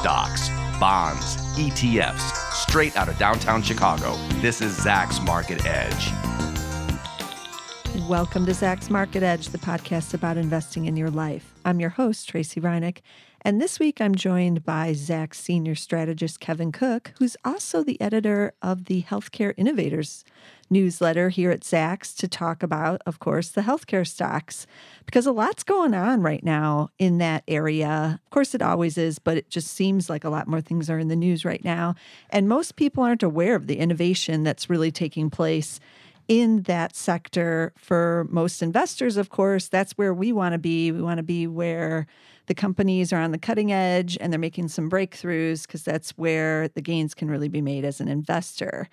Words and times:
stocks, 0.00 0.48
bonds, 0.80 1.36
ETFs, 1.58 2.32
straight 2.54 2.96
out 2.96 3.10
of 3.10 3.18
downtown 3.18 3.60
Chicago. 3.60 4.16
This 4.40 4.62
is 4.62 4.78
Zacks 4.78 5.22
Market 5.22 5.66
Edge. 5.66 6.10
Welcome 8.08 8.46
to 8.46 8.52
Zacks 8.52 8.88
Market 8.88 9.22
Edge, 9.22 9.48
the 9.48 9.58
podcast 9.58 10.14
about 10.14 10.38
investing 10.38 10.86
in 10.86 10.96
your 10.96 11.10
life. 11.10 11.52
I'm 11.66 11.80
your 11.80 11.90
host, 11.90 12.30
Tracey 12.30 12.62
Ryniec, 12.62 13.02
and 13.42 13.60
this 13.60 13.78
week 13.78 14.00
I'm 14.00 14.14
joined 14.14 14.64
by 14.64 14.92
Zacks 14.92 15.34
senior 15.34 15.74
strategist 15.74 16.40
Kevin 16.40 16.72
Cook, 16.72 17.12
who's 17.18 17.36
also 17.44 17.82
the 17.82 18.00
editor 18.00 18.52
of 18.60 18.84
the 18.84 19.02
Healthcare 19.02 19.54
Innovators 19.56 20.24
newsletter 20.68 21.30
here 21.30 21.50
at 21.50 21.60
Zacks 21.60 22.14
to 22.16 22.28
talk 22.28 22.62
about, 22.62 23.02
of 23.06 23.18
course, 23.18 23.48
the 23.48 23.62
healthcare 23.62 24.06
stocks, 24.06 24.66
because 25.06 25.26
a 25.26 25.32
lot's 25.32 25.64
going 25.64 25.94
on 25.94 26.22
right 26.22 26.44
now 26.44 26.90
in 26.98 27.18
that 27.18 27.42
area. 27.48 28.20
Of 28.24 28.30
course, 28.30 28.54
it 28.54 28.62
always 28.62 28.96
is, 28.98 29.18
but 29.18 29.36
it 29.36 29.50
just 29.50 29.68
seems 29.68 30.10
like 30.10 30.24
a 30.24 30.30
lot 30.30 30.46
more 30.46 30.60
things 30.60 30.90
are 30.90 30.98
in 30.98 31.08
the 31.08 31.16
news 31.16 31.44
right 31.44 31.64
now. 31.64 31.94
And 32.30 32.48
most 32.48 32.76
people 32.76 33.02
aren't 33.02 33.22
aware 33.22 33.56
of 33.56 33.66
the 33.66 33.78
innovation 33.78 34.42
that's 34.42 34.70
really 34.70 34.90
taking 34.90 35.30
place 35.30 35.80
in 36.30 36.62
that 36.62 36.94
sector 36.94 37.72
for 37.76 38.24
most 38.30 38.62
investors, 38.62 39.16
of 39.16 39.30
course, 39.30 39.66
that's 39.66 39.98
where 39.98 40.14
we 40.14 40.30
want 40.30 40.52
to 40.52 40.58
be. 40.58 40.92
We 40.92 41.02
want 41.02 41.18
to 41.18 41.24
be 41.24 41.48
where 41.48 42.06
the 42.50 42.54
companies 42.56 43.12
are 43.12 43.20
on 43.20 43.30
the 43.30 43.38
cutting 43.38 43.70
edge 43.70 44.18
and 44.20 44.32
they're 44.32 44.40
making 44.40 44.66
some 44.66 44.90
breakthroughs 44.90 45.68
because 45.68 45.84
that's 45.84 46.10
where 46.18 46.66
the 46.66 46.82
gains 46.82 47.14
can 47.14 47.30
really 47.30 47.46
be 47.46 47.62
made 47.62 47.84
as 47.84 48.00
an 48.00 48.08
investor. 48.08 48.88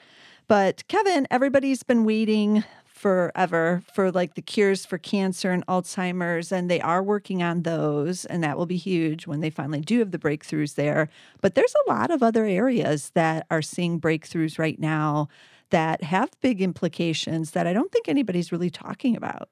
But 0.47 0.87
Kevin, 0.87 1.25
everybody's 1.31 1.81
been 1.81 2.05
waiting 2.05 2.63
forever 2.85 3.81
for 3.91 4.11
like 4.11 4.35
the 4.35 4.43
cures 4.43 4.85
for 4.85 4.99
cancer 4.99 5.49
and 5.49 5.65
Alzheimer's, 5.65 6.51
and 6.51 6.69
they 6.69 6.79
are 6.81 7.01
working 7.01 7.41
on 7.41 7.63
those, 7.63 8.25
and 8.25 8.43
that 8.43 8.59
will 8.59 8.67
be 8.67 8.77
huge 8.77 9.25
when 9.25 9.39
they 9.39 9.49
finally 9.49 9.81
do 9.81 9.97
have 9.97 10.11
the 10.11 10.19
breakthroughs 10.19 10.75
there. 10.75 11.09
But 11.41 11.55
there's 11.55 11.73
a 11.87 11.89
lot 11.89 12.11
of 12.11 12.21
other 12.21 12.45
areas 12.45 13.09
that 13.15 13.47
are 13.49 13.63
seeing 13.63 13.99
breakthroughs 13.99 14.59
right 14.59 14.77
now 14.77 15.29
that 15.71 16.03
have 16.03 16.29
big 16.41 16.61
implications 16.61 17.51
that 17.51 17.65
I 17.65 17.73
don't 17.73 17.91
think 17.91 18.07
anybody's 18.07 18.51
really 18.51 18.69
talking 18.69 19.17
about. 19.17 19.49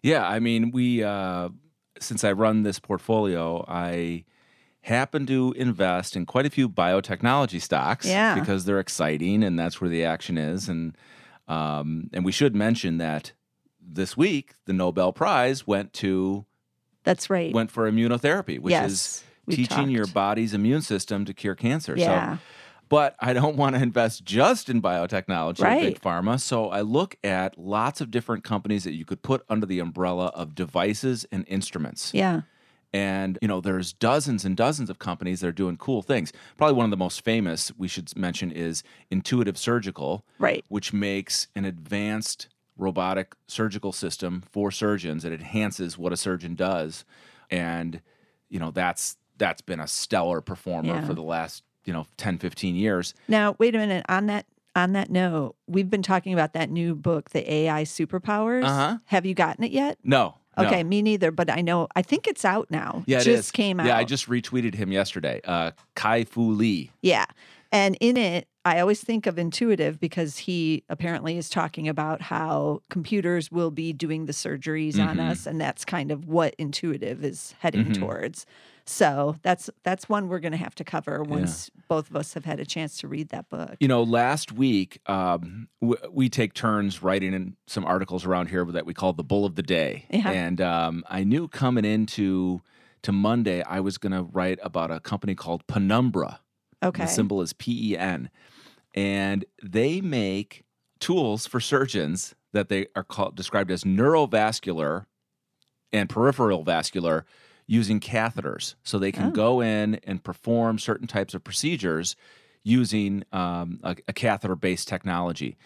Yeah, 0.00 0.26
I 0.28 0.38
mean, 0.38 0.70
we 0.70 1.02
uh, 1.02 1.48
since 2.02 2.24
I 2.24 2.32
run 2.32 2.62
this 2.62 2.78
portfolio, 2.78 3.64
I 3.68 4.24
happen 4.82 5.26
to 5.26 5.52
invest 5.56 6.16
in 6.16 6.26
quite 6.26 6.44
a 6.46 6.50
few 6.50 6.68
biotechnology 6.68 7.60
stocks 7.62 8.06
Yeah. 8.06 8.34
because 8.38 8.64
they're 8.64 8.80
exciting 8.80 9.44
and 9.44 9.58
that's 9.58 9.80
where 9.80 9.88
the 9.90 10.04
action 10.04 10.36
is. 10.36 10.68
And 10.68 10.96
um, 11.48 12.08
and 12.12 12.24
we 12.24 12.32
should 12.32 12.54
mention 12.54 12.98
that 12.98 13.32
this 13.80 14.16
week 14.16 14.54
the 14.64 14.72
Nobel 14.72 15.12
Prize 15.12 15.66
went 15.66 15.92
to 15.94 16.44
That's 17.04 17.28
right. 17.30 17.52
went 17.52 17.70
for 17.70 17.90
immunotherapy, 17.90 18.58
which 18.58 18.70
Yes, 18.72 18.90
is 18.90 19.24
teaching 19.56 19.90
your 19.90 20.06
body's 20.06 20.54
immune 20.54 20.82
system 20.82 21.24
to 21.24 21.34
cure 21.34 21.54
cancer. 21.56 21.94
Yeah. 21.96 22.36
So, 22.36 22.42
but 22.92 23.16
I 23.20 23.32
don't 23.32 23.56
want 23.56 23.74
to 23.74 23.80
invest 23.82 24.22
just 24.22 24.68
in 24.68 24.82
biotechnology 24.82 25.60
or 25.60 25.64
Right. 25.64 25.80
big 25.94 26.00
pharma. 26.02 26.38
So 26.38 26.68
I 26.68 26.82
look 26.82 27.16
at 27.24 27.56
lots 27.58 28.02
of 28.02 28.10
different 28.10 28.44
companies 28.44 28.84
that 28.84 28.92
you 28.92 29.06
could 29.06 29.22
put 29.22 29.42
under 29.48 29.64
the 29.64 29.78
umbrella 29.78 30.26
of 30.34 30.54
devices 30.54 31.24
and 31.32 31.46
instruments. 31.48 32.12
yeah. 32.12 32.42
And, 32.92 33.38
you 33.40 33.48
know, 33.48 33.62
there's 33.62 33.94
dozens 33.94 34.44
and 34.44 34.54
dozens 34.54 34.90
of 34.90 34.98
companies 34.98 35.40
that 35.40 35.46
are 35.48 35.52
doing 35.52 35.78
cool 35.78 36.02
things. 36.02 36.30
Probably 36.58 36.74
one 36.76 36.84
of 36.84 36.90
the 36.90 36.98
most 36.98 37.24
famous 37.24 37.72
we 37.78 37.88
should 37.88 38.14
mention 38.14 38.52
is 38.52 38.82
Intuitive 39.10 39.56
Surgical, 39.56 40.26
Right. 40.38 40.62
which 40.68 40.92
makes 40.92 41.48
an 41.56 41.64
advanced 41.64 42.48
robotic 42.76 43.34
surgical 43.46 43.92
system 43.92 44.42
for 44.52 44.70
surgeons. 44.70 45.24
It 45.24 45.32
enhances 45.32 45.96
what 45.96 46.12
a 46.12 46.18
surgeon 46.18 46.54
does. 46.54 47.06
And, 47.50 48.02
you 48.50 48.58
know, 48.60 48.70
that's 48.70 49.16
that's 49.38 49.62
been 49.62 49.80
a 49.80 49.88
stellar 49.88 50.42
performer 50.42 50.96
Yeah. 50.96 51.06
for 51.06 51.14
the 51.14 51.22
last, 51.22 51.62
you 51.84 51.92
know, 51.92 52.06
10, 52.16 52.38
15 52.38 52.74
years. 52.74 53.14
Now, 53.28 53.56
wait 53.58 53.74
a 53.74 53.78
minute. 53.78 54.04
On 54.08 54.26
that 54.26 54.46
on 54.74 54.92
that 54.92 55.10
note, 55.10 55.54
we've 55.66 55.90
been 55.90 56.02
talking 56.02 56.32
about 56.32 56.54
that 56.54 56.70
new 56.70 56.94
book, 56.94 57.30
The 57.30 57.52
AI 57.52 57.82
Superpowers. 57.84 58.64
Uh-huh. 58.64 58.98
Have 59.06 59.26
you 59.26 59.34
gotten 59.34 59.64
it 59.64 59.70
yet? 59.70 59.98
No. 60.02 60.36
no. 60.56 60.64
Okay, 60.64 60.82
me 60.82 61.02
neither, 61.02 61.30
but 61.30 61.50
I 61.50 61.60
know 61.60 61.88
I 61.94 62.02
think 62.02 62.26
it's 62.26 62.44
out 62.44 62.70
now. 62.70 63.04
Yeah, 63.06 63.18
it 63.18 63.24
just 63.24 63.48
is. 63.48 63.50
came 63.50 63.80
out. 63.80 63.86
Yeah, 63.86 63.98
I 63.98 64.04
just 64.04 64.28
retweeted 64.28 64.74
him 64.74 64.90
yesterday. 64.90 65.40
Uh, 65.44 65.72
Kai 65.94 66.24
Fu 66.24 66.52
Lee. 66.52 66.90
Yeah. 67.02 67.26
And 67.70 67.96
in 68.00 68.16
it, 68.16 68.48
I 68.64 68.78
always 68.78 69.02
think 69.02 69.26
of 69.26 69.38
Intuitive 69.38 69.98
because 69.98 70.38
he 70.38 70.84
apparently 70.88 71.36
is 71.36 71.48
talking 71.48 71.88
about 71.88 72.22
how 72.22 72.82
computers 72.90 73.50
will 73.50 73.72
be 73.72 73.92
doing 73.92 74.26
the 74.26 74.32
surgeries 74.32 74.98
on 75.04 75.16
Mhm. 75.16 75.30
us 75.30 75.46
and 75.46 75.60
that's 75.60 75.84
kind 75.84 76.12
of 76.12 76.28
what 76.28 76.54
Intuitive 76.58 77.24
is 77.24 77.54
heading 77.58 77.86
Mhm. 77.86 77.94
towards. 77.98 78.46
So, 78.84 79.36
that's 79.42 79.68
that's 79.82 80.08
one 80.08 80.28
we're 80.28 80.38
going 80.40 80.52
to 80.52 80.58
have 80.58 80.74
to 80.76 80.84
cover 80.84 81.22
once 81.24 81.70
both 81.88 82.08
of 82.10 82.16
us 82.16 82.34
have 82.34 82.44
had 82.44 82.60
a 82.60 82.64
chance 82.64 82.98
to 82.98 83.08
read 83.08 83.28
that 83.30 83.48
book. 83.48 83.76
You 83.80 83.88
know, 83.88 84.02
last 84.02 84.52
week 84.52 85.00
um, 85.06 85.68
w- 85.80 86.00
we 86.10 86.28
take 86.28 86.52
turns 86.54 87.02
writing 87.02 87.32
in 87.34 87.56
some 87.66 87.84
articles 87.84 88.24
around 88.24 88.48
here 88.48 88.64
that 88.64 88.86
we 88.86 88.94
call 88.94 89.12
the 89.12 89.24
Bull 89.24 89.44
of 89.44 89.54
the 89.56 89.62
Day, 89.62 90.06
Yeah. 90.10 90.30
and 90.30 90.60
um, 90.60 91.04
I 91.08 91.24
knew 91.24 91.48
coming 91.48 91.84
into 91.84 92.60
to 93.02 93.10
Monday 93.12 93.62
I 93.62 93.80
was 93.80 93.98
going 93.98 94.12
to 94.12 94.22
write 94.22 94.60
about 94.62 94.92
a 94.92 95.00
company 95.00 95.34
called 95.34 95.66
Penumbra. 95.66 96.40
Okay. 96.84 97.02
The 97.04 97.08
symbol 97.08 97.40
is 97.42 97.52
P 97.52 97.92
E 97.92 97.96
N, 97.98 98.30
and 98.94 99.44
they 99.62 100.00
make 100.00 100.64
tools 101.00 101.46
for 101.46 101.60
surgeons 101.60 102.34
that 102.52 102.68
they 102.68 102.86
are 102.94 103.02
called 103.04 103.34
described 103.34 103.70
as 103.70 103.84
neurovascular 103.84 105.06
and 105.92 106.08
peripheral 106.08 106.62
vascular 106.64 107.24
using 107.66 108.00
catheters. 108.00 108.74
So 108.82 108.98
they 108.98 109.12
can 109.12 109.26
Oh. 109.28 109.30
go 109.30 109.60
in 109.60 109.96
and 110.04 110.22
perform 110.22 110.78
certain 110.78 111.06
types 111.06 111.32
of 111.34 111.42
procedures 111.44 112.16
using 112.64 113.24
um, 113.32 113.80
a, 113.82 113.96
a 114.08 114.12
catheter 114.12 114.54
based 114.56 114.88
technology. 114.88 115.56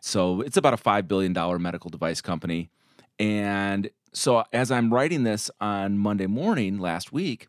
So 0.00 0.40
it's 0.40 0.56
about 0.56 0.74
a 0.74 0.76
$5 0.76 1.08
billion 1.08 1.32
medical 1.60 1.90
device 1.90 2.20
company. 2.20 2.70
And 3.18 3.90
so 4.12 4.44
as 4.52 4.70
I'm 4.70 4.92
writing 4.92 5.24
this 5.24 5.50
on 5.60 5.98
Monday 5.98 6.26
morning 6.26 6.78
last 6.78 7.12
week, 7.12 7.48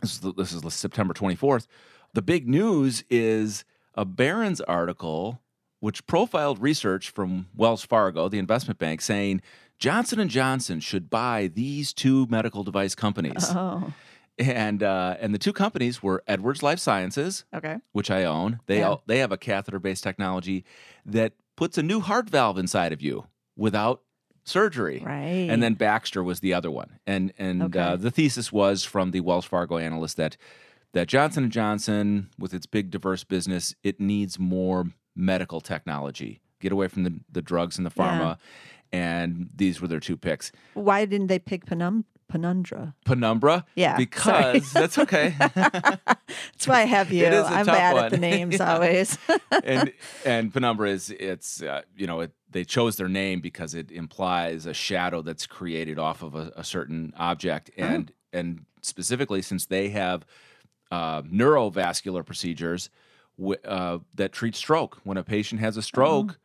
this 0.00 0.14
is, 0.14 0.32
this 0.36 0.52
is 0.52 0.74
September 0.74 1.12
24th, 1.14 1.66
the 2.14 2.22
big 2.22 2.48
news 2.48 3.04
is 3.10 3.64
a 3.96 4.04
Barron's 4.04 4.60
article 4.62 5.40
which 5.80 6.06
profiled 6.06 6.60
research 6.60 7.10
from 7.10 7.46
Wells 7.54 7.84
Fargo, 7.84 8.28
the 8.28 8.38
investment 8.38 8.78
bank, 8.78 9.00
saying 9.00 9.42
Johnson 9.78 10.18
and 10.18 10.30
Johnson 10.30 10.80
should 10.80 11.10
buy 11.10 11.50
these 11.52 11.92
two 11.92 12.26
medical 12.30 12.64
device 12.64 12.94
companies. 12.94 13.50
Oh, 13.54 13.92
And 14.38 14.82
uh, 14.82 15.16
and 15.18 15.32
the 15.34 15.38
two 15.38 15.52
companies 15.54 16.02
were 16.02 16.22
Edwards 16.26 16.62
Life 16.62 16.78
Sciences, 16.78 17.44
okay. 17.54 17.76
which 17.92 18.10
I 18.10 18.24
own. 18.24 18.60
They 18.66 18.78
Yeah. 18.80 18.88
all, 18.90 19.02
they 19.06 19.18
have 19.18 19.32
a 19.32 19.38
catheter 19.38 19.78
based 19.78 20.02
technology 20.02 20.64
that 21.06 21.32
puts 21.56 21.78
a 21.78 21.82
new 21.82 22.00
heart 22.00 22.28
valve 22.28 22.58
inside 22.58 22.92
of 22.92 23.00
you 23.00 23.26
without 23.56 24.02
surgery. 24.44 25.02
Right. 25.04 25.48
And 25.50 25.62
then 25.62 25.72
Baxter 25.74 26.22
was 26.22 26.40
the 26.40 26.52
other 26.54 26.70
one. 26.70 26.98
And 27.06 27.32
and 27.38 27.62
Okay. 27.62 27.78
uh, 27.80 27.96
the 27.96 28.10
thesis 28.10 28.52
was 28.52 28.84
from 28.84 29.10
the 29.10 29.20
Wells 29.20 29.46
Fargo 29.46 29.78
analyst 29.78 30.16
that 30.18 30.36
that 30.92 31.08
Johnson 31.08 31.44
and 31.44 31.52
Johnson, 31.52 32.30
with 32.38 32.54
its 32.54 32.66
big 32.66 32.90
diverse 32.90 33.24
business, 33.24 33.74
it 33.82 34.00
needs 34.00 34.38
more 34.38 34.86
medical 35.14 35.60
technology. 35.60 36.40
Get 36.60 36.72
away 36.72 36.88
from 36.88 37.04
the, 37.04 37.20
the 37.30 37.42
drugs 37.42 37.76
and 37.76 37.86
the 37.86 37.90
pharma. 37.90 38.38
And 38.92 39.50
these 39.54 39.80
were 39.80 39.88
their 39.88 40.00
two 40.00 40.16
picks. 40.16 40.52
Why 40.74 41.04
didn't 41.04 41.26
they 41.26 41.38
pick 41.38 41.66
Penum- 41.66 42.04
Penumbra? 42.28 42.94
Penumbra. 43.04 43.66
Yeah. 43.74 43.96
Because 43.96 44.72
that's 44.72 44.96
okay. 44.98 45.34
That's 45.38 46.66
why 46.66 46.80
I 46.82 46.84
have 46.84 47.12
you. 47.12 47.24
It 47.24 47.32
is 47.32 47.44
a 47.44 47.48
I'm 47.48 47.66
bad 47.66 47.96
at 47.96 48.10
the 48.10 48.16
names 48.30 48.56
Yeah. 48.58 48.74
always. 48.74 49.18
and 49.64 49.92
and 50.24 50.52
penumbra 50.52 50.90
is 50.90 51.10
it's 51.10 51.62
uh, 51.62 51.82
you 51.96 52.06
know 52.06 52.20
it, 52.20 52.32
they 52.50 52.64
chose 52.64 52.96
their 52.96 53.08
name 53.08 53.40
because 53.40 53.74
it 53.74 53.90
implies 53.90 54.66
a 54.66 54.74
shadow 54.74 55.20
that's 55.22 55.46
created 55.46 55.98
off 55.98 56.22
of 56.22 56.34
a, 56.34 56.52
a 56.56 56.64
certain 56.64 57.12
object 57.16 57.70
Oh. 57.78 57.82
and 57.82 58.12
and 58.32 58.64
specifically 58.82 59.42
since 59.42 59.66
they 59.66 59.88
have 59.90 60.24
uh, 60.90 61.22
neurovascular 61.22 62.24
procedures 62.24 62.90
w- 63.38 63.60
uh, 63.64 63.98
that 64.14 64.32
treat 64.32 64.54
stroke 64.54 64.98
when 65.04 65.16
a 65.16 65.24
patient 65.24 65.60
has 65.60 65.76
a 65.76 65.82
stroke 65.82 66.38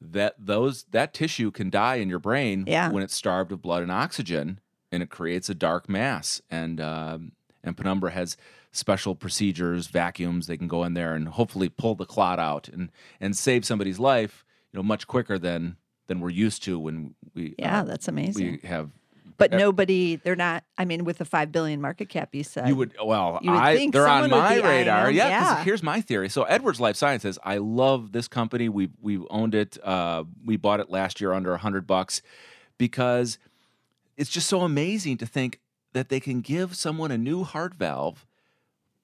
that 0.00 0.34
those 0.38 0.84
that 0.90 1.14
tissue 1.14 1.50
can 1.50 1.70
die 1.70 1.96
in 1.96 2.08
your 2.08 2.18
brain 2.18 2.64
Yeah. 2.66 2.90
when 2.90 3.02
it's 3.02 3.14
starved 3.14 3.52
of 3.52 3.62
blood 3.62 3.82
and 3.82 3.90
oxygen 3.92 4.60
and 4.92 5.02
it 5.02 5.10
creates 5.10 5.48
a 5.48 5.54
dark 5.54 5.88
mass 5.88 6.40
and 6.50 6.80
um, 6.80 7.32
and 7.62 7.76
penumbra 7.76 8.10
has 8.10 8.36
special 8.72 9.14
procedures 9.14 9.86
vacuums 9.86 10.46
they 10.46 10.56
can 10.56 10.68
go 10.68 10.82
in 10.84 10.94
there 10.94 11.14
and 11.14 11.28
hopefully 11.28 11.68
pull 11.68 11.94
the 11.94 12.04
clot 12.06 12.38
out 12.38 12.68
and 12.68 12.90
and 13.20 13.36
save 13.36 13.64
somebody's 13.64 13.98
life 13.98 14.44
you 14.72 14.76
know 14.78 14.82
much 14.82 15.06
quicker 15.06 15.38
than 15.38 15.76
than 16.06 16.20
we're 16.20 16.28
used 16.30 16.62
to 16.64 16.78
when 16.78 17.14
we 17.34 17.54
yeah, 17.58 17.80
uh, 17.80 17.84
that's 17.84 18.08
amazing. 18.08 18.58
we 18.62 18.68
have 18.68 18.90
but 19.36 19.52
nobody, 19.52 20.16
they're 20.16 20.36
not. 20.36 20.64
I 20.78 20.84
mean, 20.84 21.04
with 21.04 21.20
a 21.20 21.24
five 21.24 21.52
billion 21.52 21.80
market 21.80 22.08
cap, 22.08 22.34
you 22.34 22.44
said 22.44 22.68
You 22.68 22.76
would 22.76 22.94
well, 23.02 23.38
you 23.42 23.50
would 23.50 23.60
I 23.60 23.76
think 23.76 23.92
they're 23.92 24.06
on 24.06 24.30
my 24.30 24.56
radar. 24.56 25.10
Yeah, 25.10 25.28
yeah. 25.28 25.64
here's 25.64 25.82
my 25.82 26.00
theory. 26.00 26.28
So 26.28 26.44
Edwards 26.44 26.80
Life 26.80 26.96
Sciences, 26.96 27.38
I 27.44 27.58
love 27.58 28.12
this 28.12 28.28
company. 28.28 28.68
We 28.68 28.90
we 29.00 29.18
owned 29.30 29.54
it. 29.54 29.78
Uh, 29.82 30.24
we 30.44 30.56
bought 30.56 30.80
it 30.80 30.90
last 30.90 31.20
year 31.20 31.32
under 31.32 31.54
a 31.54 31.58
hundred 31.58 31.86
bucks 31.86 32.22
because 32.78 33.38
it's 34.16 34.30
just 34.30 34.48
so 34.48 34.60
amazing 34.60 35.16
to 35.18 35.26
think 35.26 35.60
that 35.92 36.08
they 36.08 36.20
can 36.20 36.40
give 36.40 36.76
someone 36.76 37.10
a 37.10 37.18
new 37.18 37.44
heart 37.44 37.74
valve 37.74 38.26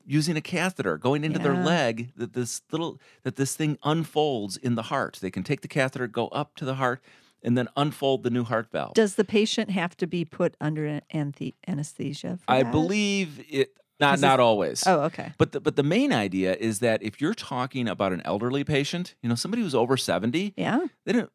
using 0.06 0.36
a 0.36 0.40
catheter 0.40 0.98
going 0.98 1.22
into 1.24 1.38
their 1.38 1.54
leg 1.54 2.10
that 2.16 2.32
this 2.32 2.62
little 2.72 3.00
that 3.22 3.36
this 3.36 3.54
thing 3.54 3.78
unfolds 3.84 4.56
in 4.56 4.74
the 4.74 4.82
heart. 4.82 5.18
They 5.20 5.30
can 5.30 5.44
take 5.44 5.60
the 5.60 5.68
catheter, 5.68 6.08
go 6.08 6.28
up 6.28 6.56
to 6.56 6.64
the 6.64 6.74
heart, 6.74 7.00
and 7.42 7.56
then 7.56 7.68
unfold 7.76 8.22
the 8.22 8.30
new 8.30 8.44
heart 8.44 8.68
valve. 8.70 8.94
Does 8.94 9.14
the 9.14 9.24
patient 9.24 9.70
have 9.70 9.96
to 9.98 10.06
be 10.06 10.24
put 10.24 10.56
under 10.60 10.86
an 10.86 11.02
anthe- 11.14 11.54
anesthesia? 11.66 12.38
For 12.44 12.50
I 12.52 12.62
that? 12.62 12.72
believe 12.72 13.44
it 13.50 13.74
not 13.98 14.18
not 14.20 14.40
always. 14.40 14.82
Oh, 14.86 15.00
okay. 15.02 15.32
But 15.36 15.52
the, 15.52 15.60
but 15.60 15.76
the 15.76 15.82
main 15.82 16.12
idea 16.12 16.54
is 16.54 16.78
that 16.78 17.02
if 17.02 17.20
you're 17.20 17.34
talking 17.34 17.86
about 17.88 18.12
an 18.14 18.22
elderly 18.24 18.64
patient, 18.64 19.14
you 19.22 19.28
know, 19.28 19.34
somebody 19.34 19.62
who's 19.62 19.74
over 19.74 19.96
70, 19.96 20.54
Yeah. 20.56 20.86
they 21.04 21.12
don't 21.12 21.30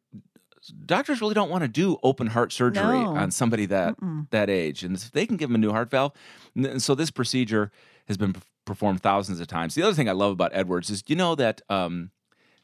doctors 0.84 1.20
really 1.20 1.34
don't 1.34 1.48
want 1.50 1.62
to 1.62 1.68
do 1.68 1.96
open 2.02 2.26
heart 2.28 2.52
surgery 2.52 2.82
No. 2.82 3.14
on 3.16 3.30
somebody 3.30 3.66
that 3.66 4.00
Mm-mm. 4.00 4.28
that 4.30 4.50
age 4.50 4.82
and 4.82 4.96
if 4.96 5.12
they 5.12 5.24
can 5.24 5.36
give 5.36 5.48
them 5.48 5.54
a 5.54 5.58
new 5.58 5.70
heart 5.70 5.90
valve 5.90 6.10
and 6.56 6.82
so 6.82 6.96
this 6.96 7.12
procedure 7.12 7.70
has 8.08 8.16
been 8.16 8.34
performed 8.64 9.00
thousands 9.00 9.38
of 9.38 9.46
times 9.46 9.76
the 9.76 9.82
other 9.82 9.94
thing 9.94 10.08
i 10.08 10.12
love 10.12 10.32
about 10.32 10.50
edwards 10.54 10.90
is 10.90 11.04
you 11.06 11.14
know 11.14 11.36
that 11.36 11.60
um, 11.68 12.10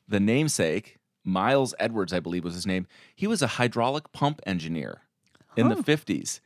the 0.09 0.19
namesake 0.19 0.99
miles 1.25 1.75
edwards 1.79 2.13
i 2.13 2.21
believe 2.21 2.45
was 2.45 2.55
his 2.55 2.67
name 2.67 2.87
he 3.15 3.27
was 3.27 3.43
a 3.43 3.47
hydraulic 3.47 4.11
pump 4.13 4.41
engineer 4.47 5.03
in 5.57 5.69
the 5.69 5.77
50s 5.77 6.41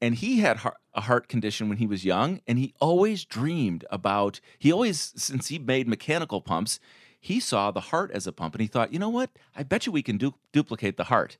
and 0.00 0.16
he 0.16 0.40
had 0.40 0.60
a 0.94 1.02
heart 1.02 1.28
condition 1.28 1.68
when 1.68 1.78
he 1.78 1.86
was 1.86 2.04
young 2.04 2.40
and 2.46 2.58
he 2.58 2.74
always 2.80 3.24
dreamed 3.24 3.84
about 3.90 4.40
he 4.58 4.72
always 4.72 5.12
since 5.16 5.48
he 5.48 5.58
made 5.58 5.88
mechanical 5.88 6.40
pumps 6.40 6.80
he 7.26 7.40
saw 7.40 7.72
the 7.72 7.80
heart 7.80 8.12
as 8.12 8.28
a 8.28 8.32
pump 8.32 8.54
and 8.54 8.62
he 8.62 8.68
thought 8.68 8.92
you 8.92 9.00
know 9.00 9.08
what? 9.08 9.30
I 9.56 9.64
bet 9.64 9.84
you 9.84 9.90
we 9.90 10.02
can 10.02 10.16
du- 10.16 10.34
duplicate 10.52 10.96
the 10.96 11.04
heart. 11.04 11.36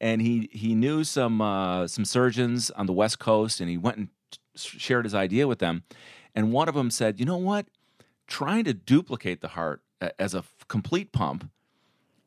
And 0.00 0.20
he 0.20 0.48
he 0.52 0.74
knew 0.74 1.04
some 1.04 1.40
uh, 1.40 1.86
some 1.86 2.04
surgeons 2.04 2.72
on 2.72 2.86
the 2.86 2.92
west 2.92 3.20
coast 3.20 3.60
and 3.60 3.70
he 3.70 3.76
went 3.76 3.98
and 3.98 4.08
sh- 4.56 4.78
shared 4.78 5.04
his 5.04 5.14
idea 5.14 5.46
with 5.46 5.60
them. 5.60 5.84
And 6.34 6.52
one 6.52 6.68
of 6.68 6.74
them 6.74 6.90
said 6.90 7.20
you 7.20 7.24
know 7.24 7.36
what? 7.36 7.66
Trying 8.26 8.64
to 8.64 8.74
duplicate 8.74 9.40
the 9.40 9.48
heart 9.48 9.82
as 10.18 10.34
a 10.34 10.42
complete 10.66 11.12
pump 11.12 11.48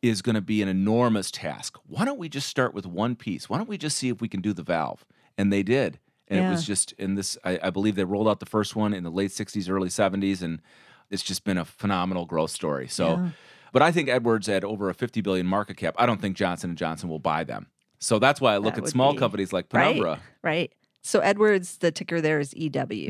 is 0.01 0.21
going 0.21 0.35
to 0.35 0.41
be 0.41 0.61
an 0.61 0.67
enormous 0.67 1.29
task. 1.31 1.77
Why 1.85 2.05
don't 2.05 2.17
we 2.17 2.27
just 2.29 2.47
start 2.47 2.73
with 2.73 2.85
one 2.85 3.15
piece? 3.15 3.49
Why 3.49 3.57
don't 3.57 3.69
we 3.69 3.77
just 3.77 3.97
see 3.97 4.09
if 4.09 4.19
we 4.21 4.27
can 4.27 4.41
do 4.41 4.53
the 4.53 4.63
valve? 4.63 5.05
And 5.37 5.51
they 5.53 5.63
did. 5.63 5.99
And 6.27 6.39
it 6.45 6.49
was 6.49 6.65
just 6.65 6.93
in 6.93 7.15
this, 7.15 7.37
I, 7.43 7.59
I 7.61 7.69
believe 7.71 7.95
they 7.95 8.05
rolled 8.05 8.27
out 8.29 8.39
the 8.39 8.45
first 8.45 8.75
one 8.75 8.93
in 8.93 9.03
the 9.03 9.09
late 9.11 9.31
60s, 9.31 9.69
early 9.69 9.89
70s, 9.89 10.41
and 10.41 10.61
it's 11.09 11.23
just 11.23 11.43
been 11.43 11.57
a 11.57 11.65
phenomenal 11.65 12.25
growth 12.25 12.51
story. 12.51 12.87
So, 12.87 13.09
Yeah. 13.09 13.29
but 13.73 13.81
I 13.81 13.91
think 13.91 14.07
Edwards 14.07 14.47
at 14.47 14.63
over 14.63 14.89
a 14.89 14.93
50 14.93 15.19
billion 15.21 15.45
market 15.45 15.75
cap, 15.75 15.93
I 15.97 16.05
don't 16.05 16.21
think 16.21 16.37
Johnson 16.37 16.69
and 16.71 16.77
Johnson 16.77 17.09
will 17.09 17.19
buy 17.19 17.43
them. 17.43 17.67
So 17.99 18.17
that's 18.17 18.39
why 18.39 18.53
I 18.53 18.57
look 18.57 18.75
That 18.75 18.85
at 18.85 18.89
small 18.89 19.11
be- 19.11 19.19
companies 19.19 19.51
like 19.51 19.65
Right. 19.73 19.87
Penumbra. 19.95 20.21
Right. 20.41 20.71
So 21.01 21.19
Edwards, 21.19 21.77
the 21.79 21.91
ticker 21.91 22.21
there 22.21 22.39
is 22.39 22.53
EW. 22.55 22.69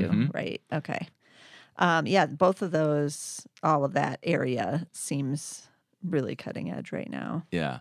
Mhm. 0.10 0.34
Right. 0.34 0.62
Okay. 0.74 1.08
Um, 1.78 2.08
yeah, 2.08 2.26
both 2.26 2.62
of 2.64 2.72
those, 2.72 3.46
all 3.62 3.86
of 3.86 3.94
that 3.94 4.20
area 4.24 4.88
seems 4.94 5.68
really 6.04 6.36
cutting 6.36 6.72
edge 6.72 6.92
right 6.92 7.10
now. 7.10 7.44
Yeah. 7.52 7.80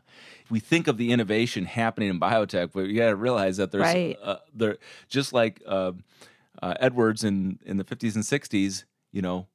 We 0.50 0.61
think 0.61 0.88
of 0.88 0.96
the 0.96 1.12
innovation 1.12 1.64
happening 1.64 2.11
in 2.11 2.20
biotech, 2.20 2.70
but 2.72 2.87
you 2.87 2.96
got 2.99 3.08
to 3.11 3.17
realize 3.17 3.56
that 3.58 3.70
there's 3.70 3.82
Right. 3.82 4.19
uh, 4.22 4.37
there 4.55 4.78
just 5.08 5.32
like 5.32 5.62
uh, 5.67 5.93
uh, 6.62 6.75
Edwards 6.81 7.25
in 7.25 7.58
in 7.64 7.76
the 7.76 7.84
50s 7.84 8.14
and 8.14 8.25
60s, 8.25 8.84
you 9.12 9.22
know, 9.22 9.46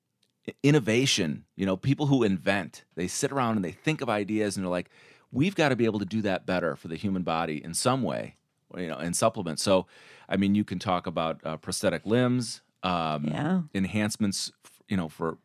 innovation, 0.63 1.45
you 1.55 1.65
know, 1.65 1.75
people 1.75 2.05
who 2.07 2.23
invent, 2.23 2.83
they 2.95 3.07
sit 3.07 3.31
around 3.31 3.55
and 3.55 3.65
they 3.65 3.71
think 3.71 4.01
of 4.01 4.09
ideas 4.09 4.55
and 4.55 4.65
they're 4.65 4.71
like, 4.71 4.89
we've 5.31 5.55
got 5.55 5.69
to 5.69 5.75
be 5.75 5.85
able 5.85 5.99
to 5.99 6.05
do 6.05 6.21
that 6.21 6.45
better 6.45 6.75
for 6.75 6.87
the 6.87 6.95
human 6.95 7.23
body 7.23 7.63
in 7.63 7.73
some 7.73 8.03
way, 8.03 8.35
you 8.77 8.87
know, 8.87 8.99
in 8.99 9.13
supplements. 9.13 9.63
So, 9.63 9.87
I 10.29 10.37
mean, 10.37 10.55
you 10.55 10.63
can 10.63 10.79
talk 10.79 11.07
about 11.07 11.41
uh, 11.43 11.57
prosthetic 11.57 12.05
limbs, 12.05 12.61
um, 12.83 13.25
Yeah. 13.25 13.61
enhancements, 13.73 14.51
you 14.87 14.97
know, 14.97 15.09
for 15.09 15.37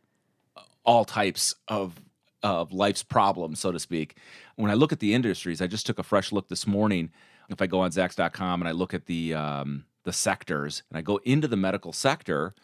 all 0.85 1.05
types 1.05 1.55
of 1.69 1.95
of 2.43 2.73
life's 2.73 3.03
problems, 3.03 3.61
so 3.61 3.73
to 3.73 3.79
speak. 3.79 4.17
When 4.57 4.71
I 4.71 4.75
look 4.75 4.93
at 4.93 5.01
the 5.01 5.15
industries, 5.15 5.61
I 5.61 5.67
just 5.67 5.87
took 5.87 5.99
a 5.99 6.03
fresh 6.03 6.33
look 6.33 6.49
this 6.49 6.67
morning. 6.67 7.11
If 7.49 7.61
I 7.61 7.67
go 7.67 7.81
on 7.81 7.91
Zacks.com 7.91 8.61
and 8.61 8.69
I 8.69 8.73
look 8.73 8.95
at 8.95 9.07
the 9.07 9.35
um, 9.35 9.85
the 10.05 10.13
sectors 10.13 10.83
and 10.89 10.99
I 10.99 11.03
go 11.03 11.21
into 11.25 11.49
the 11.49 11.57
medical 11.57 11.93
sector, 11.93 12.55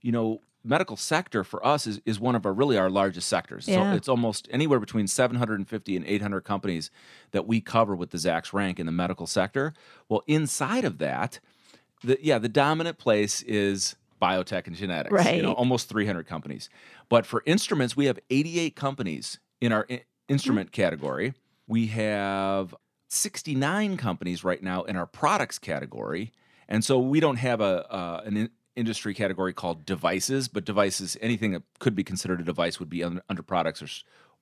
you 0.00 0.12
know, 0.12 0.40
medical 0.64 0.96
sector 0.96 1.44
for 1.44 1.64
us 1.64 1.86
is, 1.86 2.00
is 2.06 2.18
one 2.18 2.34
of 2.34 2.46
our 2.46 2.52
really 2.52 2.78
our 2.78 2.90
largest 2.90 3.28
sectors. 3.28 3.68
Yeah. 3.68 3.92
So 3.92 3.96
it's 3.96 4.08
almost 4.08 4.48
anywhere 4.50 4.80
between 4.80 5.06
750 5.06 5.96
and 5.96 6.06
800 6.06 6.40
companies 6.40 6.90
that 7.32 7.46
we 7.46 7.60
cover 7.60 7.94
with 7.94 8.10
the 8.10 8.18
Zacks 8.18 8.52
rank 8.52 8.80
in 8.80 8.86
the 8.86 8.92
medical 8.92 9.26
sector. 9.26 9.74
Well, 10.08 10.22
inside 10.26 10.84
of 10.84 10.98
that, 10.98 11.40
the, 12.02 12.18
yeah, 12.20 12.38
the 12.38 12.48
dominant 12.48 12.98
place 12.98 13.42
is 13.42 13.96
biotech 14.20 14.66
and 14.66 14.76
genetics. 14.76 15.10
You 15.26 15.42
know, 15.42 15.48
Right. 15.48 15.56
almost 15.56 15.88
300 15.88 16.26
companies. 16.26 16.68
But 17.08 17.26
for 17.26 17.42
instruments, 17.46 17.96
we 17.96 18.06
have 18.06 18.18
88 18.30 18.76
companies 18.76 19.38
in 19.60 19.72
our 19.72 19.86
instrument 20.28 20.72
category. 20.72 21.34
We 21.66 21.86
have 21.88 22.74
69 23.08 23.96
companies 23.96 24.44
right 24.44 24.62
now 24.62 24.82
in 24.82 24.96
our 24.96 25.06
products 25.06 25.58
category. 25.58 26.32
And 26.68 26.84
so 26.84 26.98
we 26.98 27.20
don't 27.20 27.36
have 27.36 27.60
a 27.60 27.90
uh, 27.92 28.22
an 28.24 28.36
in- 28.36 28.50
industry 28.76 29.14
category 29.14 29.52
called 29.52 29.86
devices, 29.86 30.48
but 30.48 30.64
devices, 30.64 31.16
anything 31.20 31.52
that 31.52 31.62
could 31.78 31.94
be 31.94 32.02
considered 32.02 32.40
a 32.40 32.44
device 32.44 32.80
would 32.80 32.88
be 32.90 33.04
under, 33.04 33.22
under 33.28 33.42
products 33.42 33.80
or, 33.82 33.86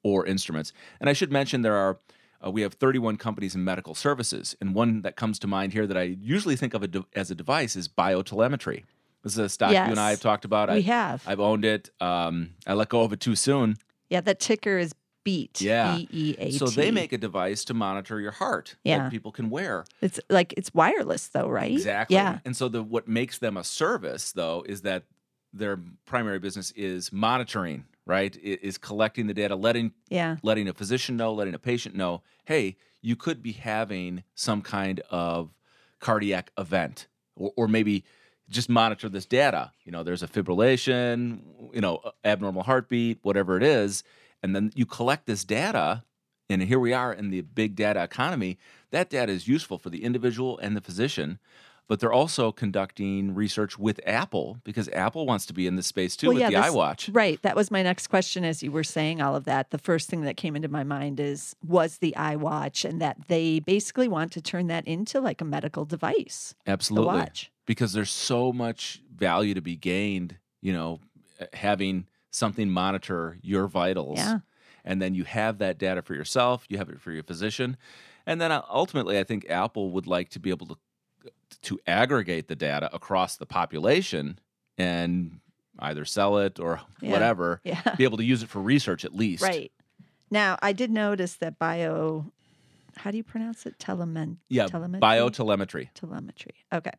or 0.02 0.26
instruments. 0.26 0.72
And 1.00 1.10
I 1.10 1.12
should 1.12 1.30
mention 1.30 1.62
there 1.62 1.76
are 1.76 1.98
uh, 2.44 2.50
we 2.50 2.62
have 2.62 2.74
31 2.74 3.18
companies 3.18 3.54
in 3.54 3.62
medical 3.62 3.94
services, 3.94 4.56
and 4.60 4.74
one 4.74 5.02
that 5.02 5.14
comes 5.16 5.38
to 5.40 5.46
mind 5.46 5.72
here 5.74 5.86
that 5.86 5.96
I 5.96 6.02
usually 6.02 6.56
think 6.56 6.74
of 6.74 6.82
a 6.82 6.88
de- 6.88 7.04
as 7.14 7.30
a 7.30 7.34
device 7.36 7.76
is 7.76 7.88
biotelemetry. 7.88 8.82
This 9.22 9.34
is 9.34 9.38
a 9.38 9.48
stock 9.48 9.70
you 9.70 9.76
and 9.76 9.98
I 10.00 10.10
have 10.10 10.20
talked 10.20 10.44
about. 10.44 10.68
We 10.70 10.76
I, 10.76 10.80
have. 10.80 11.22
I've 11.26 11.40
owned 11.40 11.64
it. 11.64 11.90
Um, 12.00 12.50
I 12.66 12.74
let 12.74 12.88
go 12.88 13.02
of 13.02 13.12
it 13.12 13.20
too 13.20 13.36
soon. 13.36 13.76
yeah, 14.10 14.20
that 14.20 14.40
ticker 14.40 14.78
is 14.78 14.92
beat. 15.24 15.60
Yeah. 15.60 15.96
B 15.96 16.08
E 16.10 16.34
A 16.38 16.44
T. 16.50 16.58
So 16.58 16.66
they 16.66 16.90
make 16.90 17.12
a 17.12 17.18
device 17.18 17.64
to 17.66 17.74
monitor 17.74 18.18
your 18.20 18.32
heart 18.32 18.74
Yeah. 18.82 18.98
that 19.04 19.10
people 19.12 19.30
can 19.30 19.50
wear. 19.50 19.84
it's 20.00 20.18
like 20.28 20.52
it's 20.56 20.74
wireless 20.74 21.28
though, 21.28 21.48
right? 21.48 21.70
Exactly. 21.70 22.16
Yeah. 22.16 22.38
And 22.44 22.56
so 22.56 22.68
the 22.68 22.82
what 22.82 23.06
makes 23.06 23.38
them 23.38 23.56
a 23.56 23.62
service 23.64 24.32
though 24.32 24.64
is 24.68 24.82
that 24.82 25.04
their 25.52 25.78
primary 26.06 26.40
business 26.40 26.72
is 26.72 27.12
monitoring, 27.12 27.84
right? 28.06 28.34
It 28.42 28.62
is 28.64 28.78
collecting 28.78 29.28
the 29.28 29.34
data, 29.34 29.54
letting 29.54 29.92
Yeah. 30.08 30.38
letting 30.42 30.66
a 30.66 30.72
physician 30.72 31.16
know, 31.16 31.32
letting 31.32 31.54
a 31.54 31.58
patient 31.60 31.94
know, 31.94 32.22
hey, 32.46 32.76
you 33.00 33.14
could 33.14 33.42
be 33.42 33.52
having 33.52 34.24
some 34.34 34.60
kind 34.62 35.00
of 35.10 35.50
cardiac 36.00 36.50
event, 36.58 37.06
or, 37.36 37.52
or 37.56 37.68
maybe 37.68 38.02
just 38.52 38.68
monitor 38.68 39.08
this 39.08 39.26
data. 39.26 39.72
You 39.84 39.92
know, 39.92 40.02
there's 40.02 40.22
a 40.22 40.28
fibrillation, 40.28 41.40
you 41.72 41.80
know, 41.80 42.00
abnormal 42.24 42.62
heartbeat, 42.62 43.18
whatever 43.22 43.56
it 43.56 43.62
is, 43.62 44.04
and 44.42 44.54
then 44.54 44.72
you 44.74 44.86
collect 44.86 45.26
this 45.26 45.44
data. 45.44 46.04
And 46.50 46.62
here 46.62 46.78
we 46.80 46.92
are 46.92 47.12
in 47.12 47.30
the 47.30 47.40
big 47.40 47.74
data 47.76 48.02
economy. 48.02 48.58
That 48.90 49.08
data 49.08 49.32
is 49.32 49.48
useful 49.48 49.78
for 49.78 49.88
the 49.90 50.04
individual 50.04 50.58
and 50.58 50.76
the 50.76 50.82
physician, 50.82 51.38
but 51.88 51.98
they're 51.98 52.12
also 52.12 52.52
conducting 52.52 53.34
research 53.34 53.78
with 53.78 54.00
Apple 54.06 54.58
because 54.62 54.88
Apple 54.90 55.24
wants 55.24 55.46
to 55.46 55.54
be 55.54 55.66
in 55.66 55.76
this 55.76 55.86
space 55.86 56.14
too 56.14 56.26
Well, 56.28 56.34
with 56.34 56.42
yeah, 56.42 56.50
the 56.50 56.56
this- 56.66 56.74
iWatch. 56.74 57.10
Right. 57.14 57.40
That 57.42 57.56
was 57.56 57.70
my 57.70 57.82
next 57.82 58.08
question 58.08 58.44
as 58.44 58.62
you 58.62 58.70
were 58.70 58.84
saying 58.84 59.22
all 59.22 59.34
of 59.34 59.44
that. 59.44 59.70
The 59.70 59.78
first 59.78 60.10
thing 60.10 60.22
that 60.22 60.36
came 60.36 60.54
into 60.54 60.68
my 60.68 60.84
mind 60.84 61.20
is 61.20 61.56
was 61.66 61.98
the 61.98 62.12
iWatch 62.18 62.84
and 62.88 63.00
that 63.00 63.28
they 63.28 63.60
basically 63.60 64.08
want 64.08 64.32
to 64.32 64.42
turn 64.42 64.66
that 64.66 64.86
into 64.86 65.20
like 65.20 65.40
a 65.40 65.44
medical 65.46 65.84
device. 65.86 66.54
Absolutely. 66.66 67.06
watch. 67.14 67.51
Because 67.66 67.92
there's 67.92 68.10
so 68.10 68.52
much 68.52 69.00
value 69.14 69.54
to 69.54 69.60
be 69.60 69.76
gained, 69.76 70.36
you 70.60 70.72
know, 70.72 71.00
uh, 71.40 71.46
having 71.52 72.06
something 72.30 72.68
monitor 72.70 73.38
your 73.42 73.68
vitals. 73.68 74.18
Yeah. 74.18 74.38
And 74.84 75.00
then 75.00 75.14
you 75.14 75.24
have 75.24 75.58
that 75.58 75.78
data 75.78 76.02
for 76.02 76.14
yourself, 76.14 76.64
you 76.68 76.78
have 76.78 76.88
it 76.88 77.00
for 77.00 77.12
your 77.12 77.22
physician. 77.22 77.76
And 78.26 78.40
then 78.40 78.50
uh, 78.50 78.62
ultimately, 78.68 79.18
I 79.18 79.24
think 79.24 79.48
Apple 79.48 79.90
would 79.92 80.06
like 80.06 80.30
to 80.30 80.40
be 80.40 80.50
able 80.50 80.66
to 80.68 80.76
to 81.62 81.78
aggregate 81.86 82.48
the 82.48 82.56
data 82.56 82.90
across 82.92 83.36
the 83.36 83.46
population 83.46 84.38
and 84.78 85.38
either 85.78 86.04
sell 86.04 86.38
it 86.38 86.58
or 86.58 86.80
Yeah. 87.00 87.10
whatever, 87.12 87.60
Yeah. 87.62 87.80
be 87.96 88.04
able 88.04 88.16
to 88.16 88.24
use 88.24 88.42
it 88.42 88.48
for 88.48 88.60
research 88.60 89.04
at 89.04 89.14
least. 89.14 89.42
Right. 89.42 89.70
Now, 90.30 90.58
I 90.62 90.72
did 90.72 90.90
notice 90.90 91.34
that 91.36 91.58
bio 91.58 92.32
how 92.96 93.10
do 93.10 93.16
you 93.16 93.24
pronounce 93.24 93.66
it? 93.66 93.78
Telemen 93.78 94.36
Yeah. 94.48 94.66
telemetry? 94.66 95.00
Biotelemetry. 95.00 95.88
telemetry. 95.94 96.54
Okay. 96.72 96.90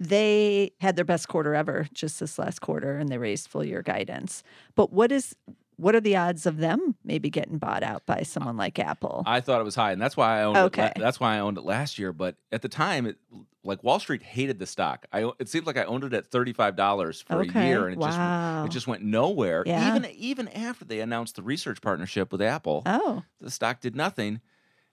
They 0.00 0.72
had 0.80 0.96
their 0.96 1.04
best 1.04 1.28
quarter 1.28 1.54
ever 1.54 1.86
just 1.92 2.20
this 2.20 2.38
last 2.38 2.60
quarter 2.60 2.98
and 2.98 3.08
they 3.08 3.18
raised 3.18 3.48
full 3.48 3.64
year 3.64 3.82
guidance. 3.82 4.42
But 4.74 4.92
what 4.92 5.12
is 5.12 5.34
what 5.76 5.96
are 5.96 6.00
the 6.00 6.14
odds 6.16 6.46
of 6.46 6.58
them 6.58 6.94
maybe 7.02 7.28
getting 7.30 7.58
bought 7.58 7.82
out 7.82 8.04
by 8.06 8.22
someone 8.22 8.56
like 8.56 8.78
Apple? 8.78 9.24
I 9.26 9.40
thought 9.40 9.60
it 9.60 9.64
was 9.64 9.74
high, 9.74 9.90
and 9.90 10.00
that's 10.00 10.16
why 10.16 10.38
I 10.40 10.44
owned 10.44 10.56
it. 10.56 10.60
Okay. 10.60 10.92
la- 10.96 11.02
That's 11.02 11.18
why 11.18 11.34
I 11.34 11.38
owned 11.40 11.56
it 11.58 11.64
last 11.64 11.98
year. 11.98 12.12
But 12.12 12.36
at 12.52 12.62
the 12.62 12.68
time, 12.68 13.06
it, 13.06 13.16
like 13.64 13.82
Wall 13.82 13.98
Street 13.98 14.22
hated 14.22 14.58
the 14.60 14.66
stock. 14.66 15.06
I 15.12 15.32
it 15.40 15.48
seemed 15.48 15.66
like 15.66 15.78
I 15.78 15.84
owned 15.84 16.04
it 16.04 16.12
at 16.12 16.26
thirty 16.26 16.52
five 16.52 16.76
dollars 16.76 17.22
for 17.22 17.40
Okay. 17.40 17.64
a 17.64 17.66
year, 17.68 17.84
and 17.86 17.94
it 17.94 17.98
Wow. 17.98 18.64
just 18.64 18.66
it 18.66 18.72
just 18.76 18.86
went 18.86 19.02
nowhere. 19.02 19.64
Yeah. 19.66 19.96
Even 19.96 20.08
even 20.12 20.48
after 20.48 20.84
they 20.84 21.00
announced 21.00 21.34
the 21.36 21.42
research 21.42 21.80
partnership 21.80 22.30
with 22.30 22.42
Apple, 22.42 22.82
oh, 22.86 23.22
the 23.40 23.50
stock 23.50 23.80
did 23.80 23.96
nothing. 23.96 24.40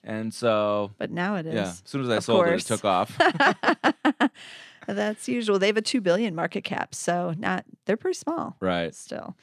And 0.03 0.33
so, 0.33 0.91
but 0.97 1.11
now 1.11 1.35
it 1.35 1.45
is. 1.45 1.53
yeah, 1.53 1.61
as 1.63 1.81
soon 1.85 2.01
as 2.01 2.09
I 2.09 2.17
Of 2.17 2.23
sold 2.23 2.45
course. 2.45 2.69
it, 2.69 2.73
it 2.73 2.75
took 2.77 2.85
off. 2.85 3.17
That's 4.87 5.27
usual. 5.27 5.59
They 5.59 5.67
have 5.67 5.77
a 5.77 5.81
two 5.81 6.01
billion 6.01 6.33
market 6.33 6.63
cap, 6.63 6.95
so 6.95 7.33
not 7.37 7.65
they're 7.85 7.97
pretty 7.97 8.17
small 8.17 8.55
right. 8.59 8.93
still. 8.95 9.35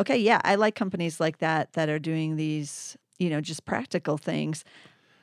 Okay, 0.00 0.16
yeah, 0.16 0.40
I 0.44 0.56
like 0.56 0.74
companies 0.74 1.20
like 1.20 1.38
that 1.38 1.74
that 1.74 1.88
are 1.88 1.98
doing 1.98 2.36
these, 2.36 2.96
you 3.18 3.30
know, 3.30 3.40
just 3.40 3.64
practical 3.64 4.16
things. 4.18 4.64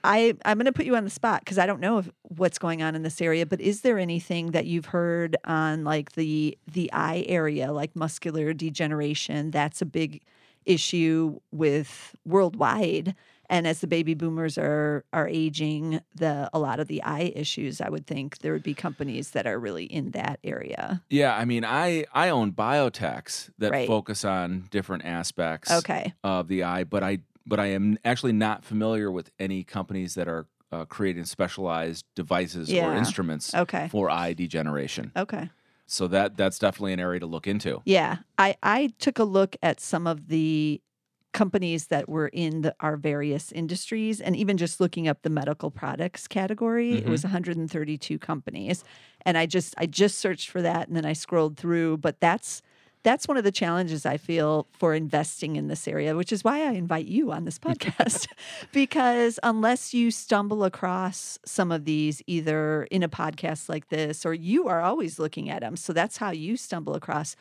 I 0.04 0.36
I'm 0.46 0.58
going 0.58 0.66
to 0.66 0.72
put 0.72 0.86
you 0.86 0.96
on 0.96 1.04
the 1.04 1.10
spot 1.10 1.42
because 1.44 1.58
I 1.58 1.66
don't 1.66 1.82
know 1.82 1.98
if, 1.98 2.10
what's 2.22 2.58
going 2.58 2.82
on 2.82 2.96
in 2.96 3.02
this 3.04 3.20
area, 3.22 3.46
but 3.46 3.60
is 3.60 3.82
there 3.82 4.00
anything 4.00 4.52
that 4.52 4.66
you've 4.66 4.86
heard 4.86 5.36
on 5.44 5.84
like 5.84 6.14
the 6.14 6.58
the 6.72 6.90
eye 6.94 7.26
area, 7.28 7.74
like 7.74 7.96
macular 7.96 8.56
degeneration? 8.56 9.52
That's 9.52 9.82
a 9.82 9.86
big 9.86 10.22
issue 10.66 11.40
with 11.52 12.16
worldwide. 12.26 13.16
And 13.50 13.68
as 13.68 13.82
the 13.82 13.88
baby 13.88 14.14
boomers 14.14 14.58
are 14.58 15.06
are 15.14 15.28
aging, 15.28 16.02
the 16.16 16.50
a 16.54 16.60
lot 16.60 16.80
of 16.80 16.88
the 16.88 17.02
eye 17.04 17.32
issues, 17.36 17.82
I 17.82 17.90
would 17.90 18.06
think 18.08 18.40
there 18.40 18.54
would 18.54 18.64
be 18.64 18.76
companies 18.76 19.32
that 19.32 19.48
are 19.48 19.60
really 19.60 19.86
in 19.86 20.12
that 20.12 20.40
area. 20.44 21.04
Yeah, 21.10 21.36
I 21.36 21.46
mean, 21.46 21.66
I 21.66 22.06
I 22.14 22.30
own 22.30 22.54
biotechs 22.54 23.50
that 23.58 23.72
Right. 23.72 23.88
focus 23.88 24.24
on 24.24 24.68
different 24.70 25.06
aspects 25.06 25.72
Okay. 25.72 26.14
of 26.24 26.48
the 26.48 26.64
eye, 26.64 26.84
but 26.84 27.04
I 27.04 27.20
but 27.46 27.60
I 27.60 27.68
am 27.68 27.98
actually 28.06 28.34
not 28.34 28.64
familiar 28.64 29.12
with 29.12 29.32
any 29.40 29.64
companies 29.64 30.14
that 30.16 30.28
are 30.28 30.48
uh, 30.72 30.86
creating 30.86 31.26
specialized 31.26 32.06
devices 32.16 32.76
or 32.76 32.94
instruments 32.94 33.56
Okay. 33.56 33.88
for 33.88 34.10
eye 34.12 34.34
degeneration. 34.34 35.14
Okay. 35.16 35.50
So 35.88 36.08
that 36.10 36.38
that's 36.38 36.60
definitely 36.60 36.94
an 36.94 37.00
area 37.00 37.20
to 37.22 37.26
look 37.28 37.48
into. 37.48 37.84
Yeah, 37.86 38.18
I 38.38 38.56
I 38.62 38.90
took 39.00 39.20
a 39.20 39.24
look 39.24 39.56
at 39.64 39.80
some 39.80 40.06
of 40.06 40.28
the 40.28 40.82
companies 41.32 41.88
that 41.88 42.10
were 42.10 42.28
in 42.28 42.62
the, 42.62 42.76
our 42.80 42.98
various 42.98 43.52
industries, 43.52 44.20
and 44.20 44.36
even 44.36 44.58
just 44.58 44.80
looking 44.80 45.08
up 45.08 45.22
the 45.22 45.30
medical 45.30 45.72
products 45.72 46.28
category, 46.28 46.94
it 46.94 47.08
was 47.08 47.22
mm-hmm. 47.22 47.34
132 47.34 48.18
companies, 48.20 48.84
and 49.26 49.38
I 49.38 49.46
just 49.46 49.74
I 49.78 49.86
just 49.86 50.18
searched 50.18 50.50
for 50.50 50.62
that, 50.62 50.88
and 50.88 50.98
then 50.98 51.06
I 51.06 51.14
scrolled 51.14 51.58
through. 51.58 51.98
But 51.98 52.20
that's 52.20 52.62
that's 53.04 53.28
one 53.28 53.38
of 53.38 53.44
the 53.44 53.52
challenges 53.52 54.06
I 54.06 54.18
feel 54.18 54.68
for 54.74 54.94
investing 54.94 55.56
in 55.56 55.68
this 55.68 55.88
area, 55.88 56.16
which 56.16 56.34
is 56.34 56.44
why 56.44 56.62
I 56.62 56.72
invite 56.72 57.06
you 57.06 57.32
on 57.32 57.46
this 57.46 57.60
podcast, 57.66 58.28
because 58.72 59.40
unless 59.44 59.94
you 59.94 60.12
stumble 60.12 60.64
across 60.64 61.40
some 61.46 61.72
of 61.72 61.86
these 61.86 62.22
either 62.28 62.84
in 62.92 63.04
a 63.04 63.10
podcast 63.10 63.70
like 63.70 63.90
this, 63.90 64.26
or 64.26 64.34
you 64.34 64.68
are 64.68 64.82
always 64.82 65.20
looking 65.20 65.50
at 65.50 65.62
them, 65.62 65.76
so 65.76 65.94
that's 65.94 66.18
how 66.18 66.32
you 66.32 66.58
stumble 66.58 66.96
across, 66.96 67.36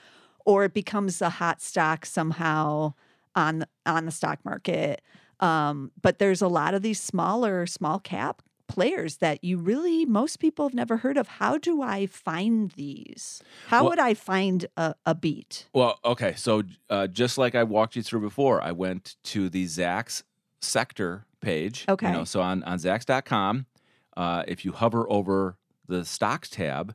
or 0.45 0.65
it 0.65 0.75
becomes 0.75 1.21
a 1.23 1.31
hot 1.31 1.61
stock 1.61 2.07
somehow 2.07 2.95
on 3.35 3.65
on 3.87 4.05
the 4.07 4.11
stock 4.11 4.45
market. 4.45 5.03
Um, 5.41 5.93
but 6.03 6.19
there's 6.19 6.43
a 6.43 6.49
lot 6.49 6.75
of 6.75 6.83
these 6.83 7.01
smaller, 7.01 7.67
small 7.67 8.01
cap 8.01 8.43
players 8.67 9.17
that 9.19 9.43
you 9.43 9.57
really 9.57 10.05
most 10.05 10.39
people 10.41 10.67
have 10.67 10.75
never 10.75 10.99
heard 10.99 11.17
of. 11.17 11.27
How 11.29 11.57
do 11.59 11.81
I 11.81 12.07
find 12.07 12.71
these? 12.73 13.43
How 13.69 13.83
Well- 13.83 13.91
would 13.91 13.99
I 14.01 14.15
find 14.15 14.67
a, 14.77 14.95
a 15.07 15.15
beat? 15.15 15.67
Well, 15.73 15.99
okay, 16.05 16.35
so 16.37 16.63
uh, 16.91 17.07
just 17.07 17.39
like 17.39 17.55
I 17.55 17.65
walked 17.65 17.97
you 17.97 18.03
through 18.03 18.21
before, 18.21 18.61
I 18.63 18.73
went 18.73 19.17
to 19.25 19.49
the 19.49 19.65
zacks 19.65 20.23
sector 20.61 21.25
page. 21.41 21.85
Okay. 21.89 22.09
You 22.09 22.13
know, 22.13 22.25
so 22.25 22.41
on 22.43 22.63
on 22.65 22.79
zacks.com 22.79 23.67
uh, 24.17 24.43
if 24.49 24.65
you 24.65 24.73
hover 24.73 25.11
over 25.11 25.57
the 25.87 26.05
stocks 26.05 26.51
tab, 26.51 26.95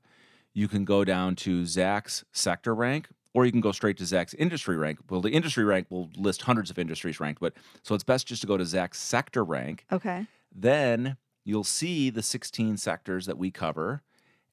you 0.53 0.67
can 0.67 0.83
go 0.85 1.03
down 1.05 1.35
to 1.37 1.61
zacks 1.63 2.23
sector 2.33 2.75
rank, 2.75 3.07
or 3.33 3.45
you 3.45 3.51
can 3.51 3.61
go 3.61 3.71
straight 3.71 3.97
to 3.97 4.03
Zacks 4.03 4.35
industry 4.37 4.77
rank. 4.77 4.99
Well, 5.09 5.21
the 5.21 5.31
industry 5.31 5.63
rank 5.63 5.87
will 5.89 6.09
list 6.17 6.43
hundreds 6.43 6.69
of 6.69 6.77
industries 6.77 7.19
ranked, 7.19 7.41
but 7.41 7.53
so 7.81 7.95
it's 7.95 8.03
best 8.03 8.27
just 8.27 8.41
to 8.41 8.47
go 8.47 8.57
to 8.57 8.63
Zacks 8.63 8.95
sector 8.95 9.43
rank. 9.43 9.85
Okay. 9.91 10.27
Then 10.55 11.17
you'll 11.43 11.63
see 11.63 12.09
the 12.09 12.21
16 12.21 12.77
sectors 12.77 13.25
that 13.25 13.37
we 13.37 13.51
cover, 13.51 14.01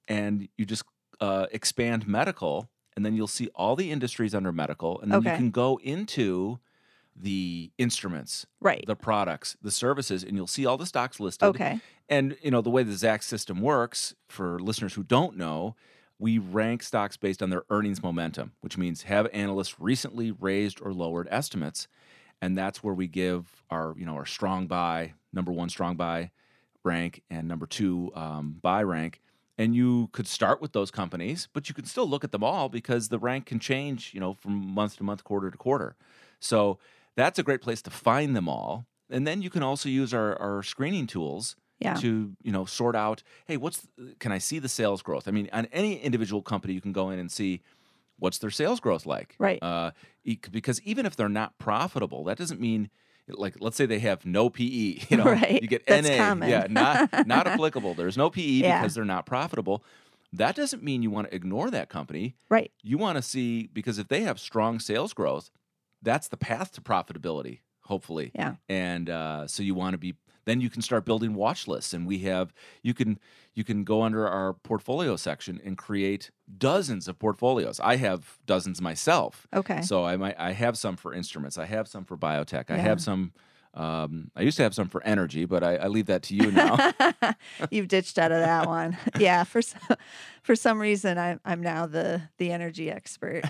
and 0.08 0.48
you 0.56 0.64
just 0.64 0.84
uh, 1.20 1.46
expand 1.52 2.08
medical, 2.08 2.68
and 2.96 3.04
then 3.04 3.14
you'll 3.14 3.26
see 3.26 3.48
all 3.54 3.76
the 3.76 3.90
industries 3.90 4.34
under 4.34 4.50
medical, 4.52 5.00
and 5.00 5.12
then 5.12 5.18
Okay. 5.20 5.30
you 5.32 5.36
can 5.36 5.50
go 5.50 5.78
into 5.82 6.58
the 7.14 7.70
instruments, 7.76 8.46
Right. 8.60 8.82
the 8.86 8.96
products, 8.96 9.56
the 9.60 9.70
services, 9.70 10.24
and 10.24 10.36
you'll 10.36 10.46
see 10.46 10.64
all 10.64 10.78
the 10.78 10.86
stocks 10.86 11.20
listed. 11.20 11.48
Okay. 11.50 11.80
And 12.08 12.36
you 12.42 12.50
know 12.50 12.60
the 12.62 12.70
way 12.70 12.82
the 12.82 12.92
Zacks 12.92 13.24
system 13.24 13.60
works 13.60 14.14
for 14.28 14.58
listeners 14.58 14.94
who 14.94 15.02
don't 15.02 15.36
know, 15.36 15.76
we 16.20 16.38
rank 16.38 16.82
stocks 16.82 17.16
based 17.16 17.42
on 17.42 17.50
their 17.50 17.64
earnings 17.70 18.02
momentum, 18.02 18.52
which 18.60 18.76
means 18.76 19.04
have 19.04 19.26
analysts 19.32 19.80
recently 19.80 20.30
raised 20.30 20.80
or 20.80 20.92
lowered 20.92 21.26
estimates, 21.30 21.88
and 22.42 22.56
that's 22.56 22.84
where 22.84 22.94
we 22.94 23.08
give 23.08 23.64
our 23.70 23.94
you 23.96 24.04
know 24.06 24.14
our 24.14 24.26
strong 24.26 24.66
buy 24.66 25.14
number 25.32 25.50
one 25.50 25.70
strong 25.70 25.96
buy 25.96 26.30
rank 26.84 27.22
and 27.30 27.48
number 27.48 27.66
two 27.66 28.12
um, 28.14 28.56
buy 28.60 28.82
rank. 28.82 29.20
And 29.58 29.74
you 29.74 30.08
could 30.12 30.26
start 30.26 30.62
with 30.62 30.72
those 30.72 30.90
companies, 30.90 31.48
but 31.52 31.68
you 31.68 31.74
can 31.74 31.84
still 31.84 32.08
look 32.08 32.24
at 32.24 32.32
them 32.32 32.42
all 32.42 32.70
because 32.70 33.08
the 33.08 33.18
rank 33.18 33.44
can 33.44 33.58
change, 33.58 34.14
you 34.14 34.20
know, 34.20 34.32
from 34.32 34.54
month 34.54 34.96
to 34.96 35.02
month, 35.04 35.22
quarter 35.22 35.50
to 35.50 35.58
quarter. 35.58 35.96
So 36.40 36.78
that's 37.14 37.38
a 37.38 37.42
great 37.42 37.60
place 37.60 37.82
to 37.82 37.90
find 37.90 38.34
them 38.34 38.48
all. 38.48 38.86
And 39.10 39.26
then 39.26 39.42
you 39.42 39.50
can 39.50 39.62
also 39.62 39.90
use 39.90 40.14
our, 40.14 40.34
our 40.40 40.62
screening 40.62 41.06
tools 41.06 41.56
Yeah. 41.80 41.94
to 41.94 42.32
you 42.42 42.52
know 42.52 42.64
sort 42.66 42.94
out 42.94 43.22
hey 43.46 43.56
what's 43.56 43.86
can 44.18 44.32
i 44.32 44.38
see 44.38 44.58
the 44.58 44.68
sales 44.68 45.00
growth 45.02 45.26
i 45.26 45.30
mean 45.30 45.48
on 45.52 45.66
any 45.72 45.98
individual 46.00 46.42
company 46.42 46.74
you 46.74 46.80
can 46.80 46.92
go 46.92 47.08
in 47.10 47.18
and 47.18 47.30
see 47.32 47.62
what's 48.18 48.38
their 48.38 48.50
sales 48.50 48.80
growth 48.80 49.06
like 49.06 49.34
Right. 49.38 49.62
uh, 49.62 49.92
because 50.52 50.80
even 50.82 51.06
if 51.06 51.16
they're 51.16 51.28
not 51.30 51.58
profitable 51.58 52.24
that 52.24 52.36
doesn't 52.38 52.60
mean 52.60 52.90
like 53.28 53.56
let's 53.60 53.76
say 53.76 53.86
they 53.86 53.98
have 54.00 54.26
no 54.26 54.50
pe 54.50 54.64
you 55.08 55.16
know 55.16 55.24
Right. 55.24 55.62
you 55.62 55.68
get 55.68 55.86
That's 55.86 56.06
na 56.08 56.16
common. 56.18 56.48
yeah 56.50 56.66
not 56.68 57.26
not 57.26 57.46
applicable 57.52 57.94
there's 57.94 58.16
no 58.18 58.28
pe 58.30 58.42
Yeah. 58.42 58.80
because 58.80 58.94
they're 58.94 59.04
not 59.16 59.24
profitable 59.24 59.82
that 60.32 60.54
doesn't 60.54 60.82
mean 60.82 61.02
you 61.02 61.10
want 61.10 61.28
to 61.28 61.34
ignore 61.34 61.70
that 61.70 61.88
company 61.88 62.36
Right. 62.50 62.70
you 62.82 62.98
want 62.98 63.16
to 63.16 63.22
see 63.22 63.68
because 63.72 63.98
if 63.98 64.08
they 64.08 64.20
have 64.22 64.38
strong 64.38 64.78
sales 64.80 65.12
growth 65.14 65.50
that's 66.02 66.28
the 66.28 66.36
path 66.36 66.72
to 66.72 66.80
profitability 66.82 67.60
hopefully 67.84 68.32
Yeah. 68.34 68.56
and 68.68 69.08
uh, 69.08 69.46
so 69.46 69.62
you 69.62 69.74
want 69.74 69.94
to 69.94 69.98
be 69.98 70.14
then 70.50 70.60
you 70.60 70.68
can 70.68 70.82
start 70.82 71.04
building 71.04 71.34
watch 71.34 71.66
lists 71.68 71.94
and 71.94 72.06
we 72.06 72.18
have 72.18 72.52
you 72.82 72.92
can 72.92 73.18
you 73.54 73.64
can 73.64 73.84
go 73.84 74.02
under 74.02 74.26
our 74.28 74.52
portfolio 74.54 75.16
section 75.16 75.60
and 75.64 75.78
create 75.78 76.30
dozens 76.58 77.06
of 77.08 77.18
portfolios 77.18 77.78
i 77.80 77.96
have 77.96 78.38
dozens 78.46 78.80
myself 78.82 79.46
Okay. 79.54 79.80
so 79.82 80.04
i 80.04 80.16
might 80.16 80.34
i 80.38 80.52
have 80.52 80.76
some 80.76 80.96
for 80.96 81.14
instruments 81.14 81.56
i 81.56 81.66
have 81.66 81.86
some 81.88 82.04
for 82.04 82.16
biotech 82.16 82.70
i 82.70 82.76
have 82.78 83.00
some 83.00 83.32
um, 83.74 84.32
i 84.34 84.42
used 84.42 84.56
to 84.56 84.64
have 84.64 84.74
some 84.74 84.88
for 84.88 85.00
energy 85.04 85.44
but 85.44 85.62
i, 85.62 85.76
I 85.76 85.86
leave 85.86 86.06
that 86.06 86.22
to 86.24 86.34
you 86.34 86.50
now 86.50 86.92
You've 87.70 87.86
ditched 87.88 88.18
out 88.18 88.32
of 88.32 88.40
that 88.40 88.66
one. 88.66 88.96
Yeah, 89.18 89.44
for 89.44 89.62
some, 89.62 89.80
for 90.42 90.56
some 90.56 90.80
reason 90.80 91.18
I'm 91.18 91.40
I'm 91.44 91.60
now 91.62 91.86
the 91.86 92.22
the 92.38 92.50
energy 92.50 92.90
expert. 92.90 93.42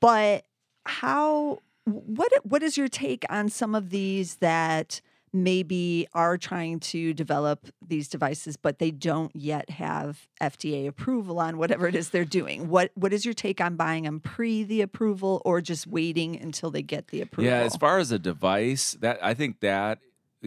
But 0.00 0.44
how 0.84 1.60
what 1.84 2.32
what 2.44 2.62
is 2.62 2.76
your 2.76 2.88
take 2.88 3.24
on 3.30 3.48
some 3.48 3.74
of 3.74 3.88
these 3.90 4.36
that 4.36 5.00
maybe 5.32 6.06
are 6.12 6.36
trying 6.36 6.78
to 6.78 7.14
develop 7.14 7.68
these 7.86 8.08
devices 8.08 8.56
but 8.56 8.78
they 8.78 8.90
don't 8.90 9.34
yet 9.34 9.70
have 9.70 10.26
FDA 10.40 10.86
approval 10.86 11.40
on 11.40 11.56
whatever 11.56 11.86
it 11.86 11.94
is 11.94 12.10
they're 12.10 12.24
doing? 12.24 12.68
What 12.68 12.90
what 12.94 13.12
is 13.12 13.24
your 13.24 13.34
take 13.34 13.60
on 13.60 13.76
buying 13.76 14.04
them 14.04 14.20
pre 14.20 14.62
the 14.64 14.80
approval 14.82 15.42
or 15.44 15.60
just 15.60 15.86
waiting 15.86 16.40
until 16.40 16.70
they 16.70 16.82
get 16.82 17.08
the 17.08 17.20
approval? 17.20 17.50
Yeah, 17.50 17.60
as 17.60 17.76
far 17.76 17.98
as 17.98 18.12
a 18.12 18.18
device, 18.18 18.96
that 19.00 19.18
I 19.22 19.34
think 19.34 19.60
that 19.60 19.98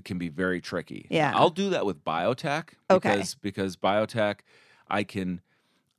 can 0.03 0.17
be 0.17 0.29
very 0.29 0.59
tricky. 0.59 1.07
Yeah. 1.09 1.31
I'll 1.33 1.49
do 1.49 1.69
that 1.69 1.85
with 1.85 2.03
biotech 2.03 2.69
Okay. 2.89 3.09
because 3.09 3.35
because 3.35 3.77
biotech, 3.77 4.39
I 4.89 5.03
can, 5.03 5.41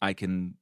I 0.02 0.12
can. 0.12 0.54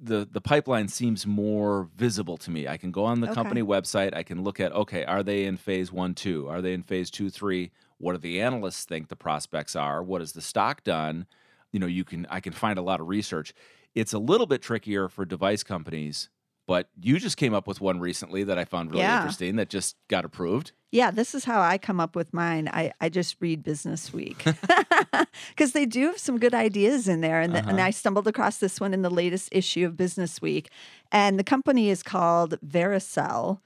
The, 0.00 0.28
the 0.30 0.40
pipeline 0.40 0.86
seems 0.88 1.26
more 1.26 1.88
visible 1.96 2.36
to 2.38 2.50
me. 2.52 2.68
I 2.68 2.76
can 2.76 2.92
go 2.92 3.04
on 3.04 3.20
the 3.20 3.26
Okay. 3.26 3.34
company 3.34 3.62
website. 3.62 4.14
I 4.14 4.22
can 4.22 4.44
look 4.44 4.60
at 4.60 4.72
okay, 4.72 5.04
are 5.04 5.22
they 5.24 5.44
in 5.44 5.56
phase 5.56 5.90
one, 5.90 6.14
two? 6.14 6.48
Are 6.48 6.62
they 6.62 6.72
in 6.72 6.84
phase 6.84 7.10
two, 7.10 7.30
three? 7.30 7.72
What 7.98 8.12
do 8.12 8.18
the 8.18 8.40
analysts 8.40 8.84
think 8.84 9.08
the 9.08 9.16
prospects 9.16 9.74
are? 9.74 10.02
What 10.02 10.20
has 10.20 10.32
the 10.32 10.40
stock 10.40 10.84
done? 10.84 11.26
You 11.72 11.80
know, 11.80 11.86
you 11.86 12.04
can 12.04 12.26
I 12.30 12.38
can 12.40 12.52
find 12.52 12.78
a 12.78 12.82
lot 12.82 13.00
of 13.00 13.08
research. 13.08 13.52
It's 13.94 14.12
a 14.12 14.18
little 14.20 14.46
bit 14.46 14.62
trickier 14.62 15.08
for 15.08 15.24
device 15.24 15.64
companies, 15.64 16.28
but 16.68 16.88
you 17.00 17.18
just 17.18 17.36
came 17.36 17.52
up 17.54 17.66
with 17.66 17.80
one 17.80 17.98
recently 17.98 18.44
that 18.44 18.58
I 18.58 18.64
found 18.64 18.90
really 18.92 19.02
Yeah. 19.02 19.16
interesting 19.16 19.56
that 19.56 19.68
just 19.70 19.96
got 20.06 20.24
approved. 20.24 20.70
Yeah, 20.92 21.10
this 21.10 21.34
is 21.34 21.44
how 21.44 21.60
I 21.60 21.76
come 21.78 21.98
up 21.98 22.14
with 22.14 22.32
mine. 22.32 22.68
I, 22.72 22.92
I 23.00 23.08
just 23.08 23.36
read 23.40 23.62
Business 23.64 24.12
Week 24.12 24.44
because 25.50 25.72
they 25.72 25.84
do 25.86 26.06
have 26.06 26.18
some 26.18 26.38
good 26.38 26.54
ideas 26.54 27.08
in 27.08 27.20
there. 27.20 27.40
And, 27.40 27.54
the, 27.54 27.58
and 27.66 27.78
Uh-huh. 27.78 27.86
I 27.88 27.90
stumbled 27.90 28.28
across 28.28 28.58
this 28.58 28.80
one 28.80 28.94
in 28.94 29.02
the 29.02 29.10
latest 29.10 29.48
issue 29.50 29.84
of 29.86 29.96
Business 29.96 30.40
Week. 30.40 30.70
And 31.10 31.38
the 31.38 31.44
company 31.44 31.90
is 31.90 32.02
called 32.02 32.58
Vericel. 32.64 33.60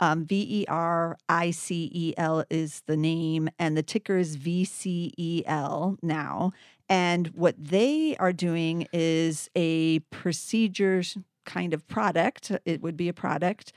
Um, 0.00 0.24
v 0.24 0.62
E 0.62 0.64
R 0.66 1.16
I 1.28 1.52
C 1.52 1.88
E 1.94 2.14
L 2.16 2.44
is 2.50 2.82
the 2.86 2.96
name, 2.96 3.48
and 3.60 3.76
the 3.76 3.82
ticker 3.84 4.18
is 4.18 4.36
VCEL 4.36 5.96
now. 6.02 6.52
And 6.88 7.28
what 7.28 7.54
they 7.58 8.16
are 8.18 8.32
doing 8.32 8.88
is 8.92 9.48
a 9.54 10.00
procedures 10.10 11.16
kind 11.44 11.74
of 11.74 11.86
product. 11.88 12.52
It 12.64 12.82
would 12.82 12.96
be 12.96 13.08
a 13.08 13.14
product 13.14 13.72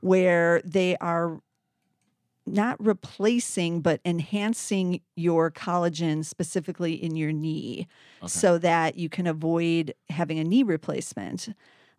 where 0.00 0.62
they 0.64 0.96
are 0.98 1.40
not 2.48 2.82
replacing 2.84 3.80
but 3.80 4.00
enhancing 4.04 5.00
your 5.16 5.50
collagen 5.50 6.24
specifically 6.24 6.94
in 6.94 7.16
your 7.16 7.32
knee 7.32 7.88
Okay. 8.22 8.28
so 8.28 8.56
that 8.58 8.96
you 8.96 9.08
can 9.08 9.26
avoid 9.26 9.92
having 10.10 10.38
a 10.38 10.44
knee 10.44 10.62
replacement. 10.62 11.48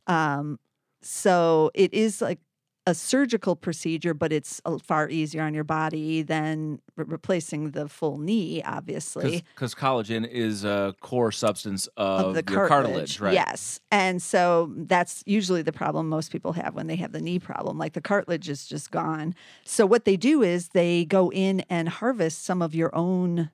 Um, 0.08 0.60
so 1.02 1.70
it 1.74 1.94
is 1.94 2.22
like 2.22 2.40
a 2.88 2.96
surgical 2.96 3.58
procedure, 3.58 4.14
but 4.14 4.32
it's 4.32 4.62
far 4.82 5.10
easier 5.10 5.44
on 5.44 5.54
your 5.54 5.66
body 5.66 6.22
than 6.22 6.80
re- 6.96 7.04
replacing 7.06 7.72
the 7.72 7.90
full 7.90 8.18
knee, 8.18 8.64
obviously. 8.64 9.44
Because 9.54 9.76
collagen 9.76 10.26
is 10.26 10.64
a 10.64 10.96
core 11.02 11.34
substance 11.34 11.88
of, 11.98 12.28
Of 12.28 12.34
the 12.36 12.52
your 12.52 12.66
cartilage, 12.66 12.70
cartilage, 12.70 13.20
right? 13.20 13.34
Yes. 13.34 13.82
And 13.92 14.22
so 14.22 14.72
that's 14.78 15.22
usually 15.26 15.62
the 15.62 15.74
problem 15.74 16.08
most 16.08 16.32
people 16.32 16.54
have 16.54 16.76
when 16.76 16.88
they 16.88 16.96
have 16.96 17.12
the 17.12 17.20
knee 17.20 17.40
problem. 17.40 17.78
Like 17.78 17.92
the 17.92 18.02
cartilage 18.02 18.48
is 18.48 18.66
just 18.66 18.90
gone. 18.90 19.36
So 19.66 19.86
what 19.86 20.06
they 20.06 20.16
do 20.16 20.42
is 20.42 20.70
they 20.70 21.04
go 21.04 21.30
in 21.34 21.66
and 21.70 21.90
harvest 21.90 22.46
some 22.46 22.62
of 22.62 22.74
your 22.74 22.96
own 22.96 23.52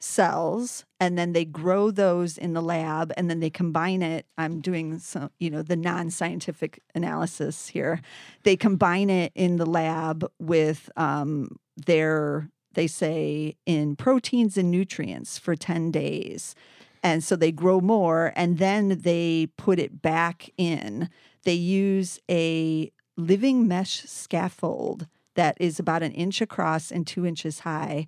cells 0.00 0.84
and 1.00 1.18
then 1.18 1.32
they 1.32 1.44
grow 1.44 1.90
those 1.90 2.38
in 2.38 2.52
the 2.52 2.62
lab 2.62 3.12
and 3.16 3.28
then 3.28 3.40
they 3.40 3.50
combine 3.50 4.02
it. 4.02 4.26
I'm 4.36 4.60
doing 4.60 4.98
some 4.98 5.30
you 5.38 5.50
know 5.50 5.62
the 5.62 5.76
non-scientific 5.76 6.80
analysis 6.94 7.68
here. 7.68 8.00
They 8.44 8.56
combine 8.56 9.10
it 9.10 9.32
in 9.34 9.56
the 9.56 9.66
lab 9.66 10.30
with 10.38 10.88
um, 10.96 11.58
their 11.76 12.48
they 12.74 12.86
say 12.86 13.56
in 13.66 13.96
proteins 13.96 14.56
and 14.56 14.70
nutrients 14.70 15.38
for 15.38 15.56
10 15.56 15.90
days. 15.90 16.54
And 17.02 17.24
so 17.24 17.34
they 17.36 17.52
grow 17.52 17.80
more 17.80 18.32
and 18.36 18.58
then 18.58 19.00
they 19.00 19.48
put 19.56 19.78
it 19.78 20.02
back 20.02 20.50
in. 20.56 21.08
They 21.44 21.54
use 21.54 22.20
a 22.30 22.92
living 23.16 23.66
mesh 23.66 24.02
scaffold 24.02 25.06
that 25.34 25.56
is 25.60 25.78
about 25.78 26.02
an 26.02 26.12
inch 26.12 26.40
across 26.40 26.90
and 26.90 27.06
two 27.06 27.24
inches 27.24 27.60
high 27.60 28.06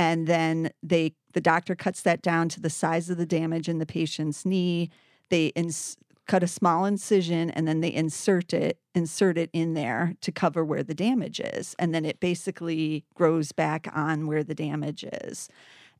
and 0.00 0.26
then 0.26 0.70
they 0.82 1.04
the 1.32 1.40
doctor 1.52 1.74
cuts 1.84 2.00
that 2.02 2.20
down 2.22 2.48
to 2.48 2.60
the 2.60 2.70
size 2.82 3.06
of 3.10 3.16
the 3.18 3.26
damage 3.38 3.68
in 3.72 3.78
the 3.78 3.86
patient's 3.98 4.44
knee 4.50 4.88
they 5.28 5.46
ins- 5.62 5.96
cut 6.26 6.42
a 6.42 6.48
small 6.48 6.84
incision 6.84 7.50
and 7.50 7.66
then 7.68 7.80
they 7.80 7.92
insert 8.04 8.52
it 8.52 8.78
insert 8.94 9.36
it 9.38 9.50
in 9.52 9.74
there 9.74 10.14
to 10.20 10.30
cover 10.32 10.64
where 10.64 10.82
the 10.90 10.94
damage 11.08 11.38
is 11.56 11.74
and 11.78 11.92
then 11.94 12.04
it 12.04 12.18
basically 12.20 13.04
grows 13.14 13.52
back 13.52 13.82
on 13.94 14.26
where 14.26 14.44
the 14.44 14.54
damage 14.54 15.04
is 15.24 15.48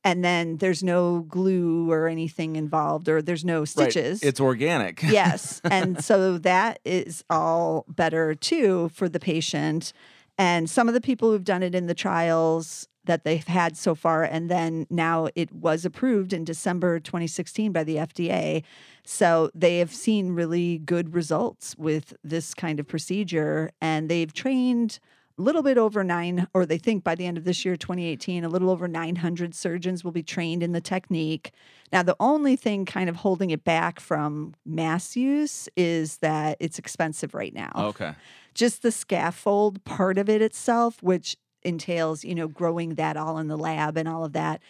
and 0.02 0.24
then 0.24 0.56
there's 0.62 0.82
no 0.82 1.20
glue 1.36 1.90
or 1.90 2.08
anything 2.08 2.56
involved 2.56 3.06
or 3.08 3.20
there's 3.20 3.44
no 3.44 3.60
Right. 3.60 3.68
stitches 3.68 4.22
It's 4.22 4.40
organic. 4.40 5.02
yes. 5.02 5.60
And 5.78 6.02
so 6.02 6.38
that 6.38 6.78
is 6.86 7.22
all 7.28 7.84
better 7.86 8.34
too 8.34 8.88
for 8.94 9.08
the 9.10 9.20
patient. 9.20 9.92
And 10.38 10.70
some 10.70 10.88
of 10.88 10.94
the 10.94 11.02
people 11.02 11.30
who've 11.30 11.44
done 11.54 11.62
it 11.62 11.74
in 11.74 11.86
the 11.86 11.94
trials 12.06 12.88
that 13.04 13.24
they've 13.24 13.46
had 13.46 13.76
so 13.76 13.94
far, 13.94 14.22
and 14.22 14.50
then 14.50 14.86
now 14.90 15.28
it 15.34 15.52
was 15.52 15.84
approved 15.84 16.32
in 16.32 16.44
December 16.44 17.00
2016 17.00 17.72
by 17.72 17.84
the 17.84 17.96
FDA. 17.96 18.62
So 19.04 19.50
they 19.54 19.78
have 19.78 19.92
seen 19.92 20.32
really 20.32 20.78
good 20.78 21.14
results 21.14 21.74
with 21.78 22.14
this 22.22 22.54
kind 22.54 22.78
of 22.78 22.86
procedure, 22.86 23.70
and 23.80 24.08
they've 24.08 24.32
trained 24.32 24.98
a 25.38 25.42
little 25.42 25.62
bit 25.62 25.78
over 25.78 26.04
nine, 26.04 26.46
or 26.52 26.66
they 26.66 26.76
think 26.76 27.02
by 27.02 27.14
the 27.14 27.24
end 27.24 27.38
of 27.38 27.44
this 27.44 27.64
year, 27.64 27.74
2018, 27.74 28.44
a 28.44 28.48
little 28.48 28.68
over 28.68 28.86
900 28.86 29.54
surgeons 29.54 30.04
will 30.04 30.12
be 30.12 30.22
trained 30.22 30.62
in 30.62 30.72
the 30.72 30.82
technique. 30.82 31.52
Now, 31.90 32.02
the 32.02 32.16
only 32.20 32.56
thing 32.56 32.84
kind 32.84 33.08
of 33.08 33.16
holding 33.16 33.48
it 33.48 33.64
back 33.64 34.00
from 34.00 34.54
mass 34.66 35.16
use 35.16 35.66
is 35.76 36.18
that 36.18 36.58
it's 36.60 36.78
expensive 36.78 37.32
right 37.32 37.54
now. 37.54 37.72
Okay. 37.74 38.14
Just 38.54 38.82
the 38.82 38.92
scaffold 38.92 39.82
part 39.84 40.18
of 40.18 40.28
it 40.28 40.42
itself, 40.42 41.02
which 41.02 41.36
entails, 41.62 42.24
you 42.24 42.34
know, 42.34 42.48
growing 42.48 42.94
that 42.94 43.16
all 43.16 43.38
in 43.38 43.48
the 43.48 43.56
lab 43.58 43.96
and 43.96 44.08
all 44.08 44.24
of 44.24 44.32
that. 44.32 44.60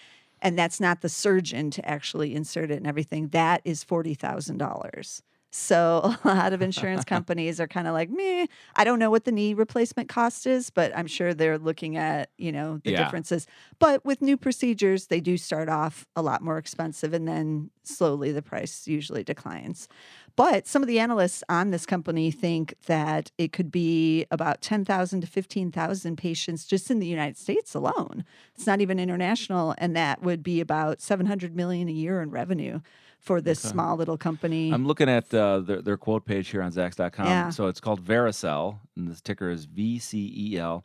And 0.43 0.59
that's 0.59 0.81
not 0.81 1.03
the 1.03 1.09
surgeon 1.09 1.71
to 1.73 1.89
actually 1.89 2.35
insert 2.35 2.71
it 2.71 2.77
and 2.79 2.87
everything. 2.87 3.29
That 3.29 3.61
is 3.65 3.85
$40,000. 3.85 5.23
So 5.51 6.15
a 6.25 6.29
lot 6.29 6.53
of 6.53 6.63
insurance 6.63 7.05
companies 7.07 7.61
are 7.61 7.67
kind 7.67 7.87
of 7.89 7.93
like, 7.93 8.11
me. 8.11 8.47
I 8.77 8.85
don't 8.85 8.99
know 8.99 9.11
what 9.11 9.25
the 9.25 9.33
knee 9.33 9.55
replacement 9.55 10.09
cost 10.09 10.47
is, 10.47 10.71
but 10.71 10.97
I'm 10.97 11.07
sure 11.07 11.35
they're 11.35 11.59
looking 11.59 11.97
at, 11.97 12.31
you 12.39 12.53
know, 12.53 12.81
the 12.85 12.93
Yeah. 12.93 13.05
differences. 13.05 13.47
But 13.79 14.05
with 14.05 14.23
new 14.23 14.37
procedures, 14.37 15.09
they 15.09 15.21
do 15.21 15.37
start 15.37 15.69
off 15.69 16.07
a 16.15 16.23
lot 16.23 16.43
more 16.43 16.59
expensive 16.59 17.13
and 17.13 17.27
then 17.27 17.71
slowly 17.83 18.31
the 18.31 18.43
price 18.43 18.87
usually 18.87 19.25
declines. 19.25 19.89
But 20.37 20.67
some 20.67 20.83
of 20.83 20.87
the 20.89 21.01
analysts 21.01 21.43
on 21.49 21.71
this 21.71 21.85
company 21.87 22.31
think 22.31 22.75
that 22.87 23.33
it 23.37 23.53
could 23.53 23.71
be 23.71 24.27
about 24.31 24.61
10,000 24.63 25.21
to 25.21 25.27
15,000 25.27 26.17
patients 26.17 26.65
just 26.67 26.91
in 26.91 26.99
the 27.01 27.07
United 27.07 27.37
States 27.37 27.75
alone. 27.75 28.25
It's 28.55 28.67
not 28.67 28.81
even 28.81 29.01
international 29.01 29.75
and 29.79 29.97
that 29.97 30.23
would 30.23 30.43
be 30.43 30.61
about 30.61 31.01
700 31.01 31.57
million 31.57 31.89
a 31.89 31.93
year 31.93 32.23
in 32.23 32.31
revenue 32.31 32.81
for 33.21 33.41
this 33.41 33.65
Okay. 33.65 33.73
small 33.73 33.97
little 33.97 34.17
company. 34.17 34.73
I'm 34.73 34.87
looking 34.87 35.09
at 35.09 35.33
uh, 35.33 35.61
their, 35.61 35.83
their 35.83 35.97
quote 35.97 36.25
page 36.25 36.49
here 36.49 36.63
on 36.63 36.73
Zacks.com. 36.73 37.27
Yeah. 37.27 37.51
So 37.51 37.67
it's 37.67 37.81
called 37.81 38.05
Vericel, 38.05 38.79
and 38.97 39.09
the 39.09 39.21
ticker 39.21 39.51
is 39.51 39.67
VCEL. 39.67 40.83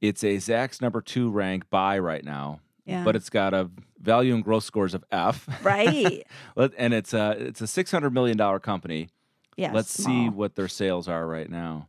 It's 0.00 0.22
a 0.22 0.36
Zacks 0.36 0.82
number 0.82 1.00
two 1.00 1.30
rank 1.30 1.70
buy 1.70 1.98
right 1.98 2.24
now, 2.24 2.60
yeah. 2.84 3.04
but 3.04 3.16
it's 3.16 3.30
got 3.30 3.54
a 3.54 3.70
value 4.00 4.34
and 4.34 4.44
growth 4.44 4.64
scores 4.64 4.94
of 4.94 5.04
F. 5.10 5.48
right. 5.64 6.26
And 6.56 6.92
it's 6.92 7.14
a 7.14 7.30
it's 7.38 7.60
a 7.60 7.66
six 7.66 7.90
hundred 7.90 8.12
million 8.12 8.36
dollar 8.36 8.58
company. 8.58 9.08
Yeah. 9.56 9.72
Let's 9.72 9.90
see 9.90 10.28
what 10.28 10.54
their 10.54 10.68
sales 10.68 11.08
are 11.08 11.26
right 11.26 11.48
now. 11.48 11.88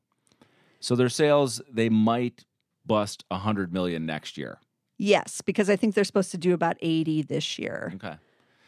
So 0.79 0.95
their 0.95 1.09
sales 1.09 1.61
they 1.69 1.89
might 1.89 2.45
bust 2.85 3.25
a 3.29 3.39
hundred 3.39 3.73
million 3.73 4.05
next 4.05 4.37
year. 4.37 4.59
Yes, 4.97 5.41
because 5.41 5.69
I 5.69 5.75
think 5.75 5.93
they're 5.93 6.03
supposed 6.05 6.31
to 6.31 6.37
do 6.37 6.53
about 6.53 6.77
80 6.81 7.23
this 7.23 7.59
year. 7.59 7.91
Okay. 7.95 8.15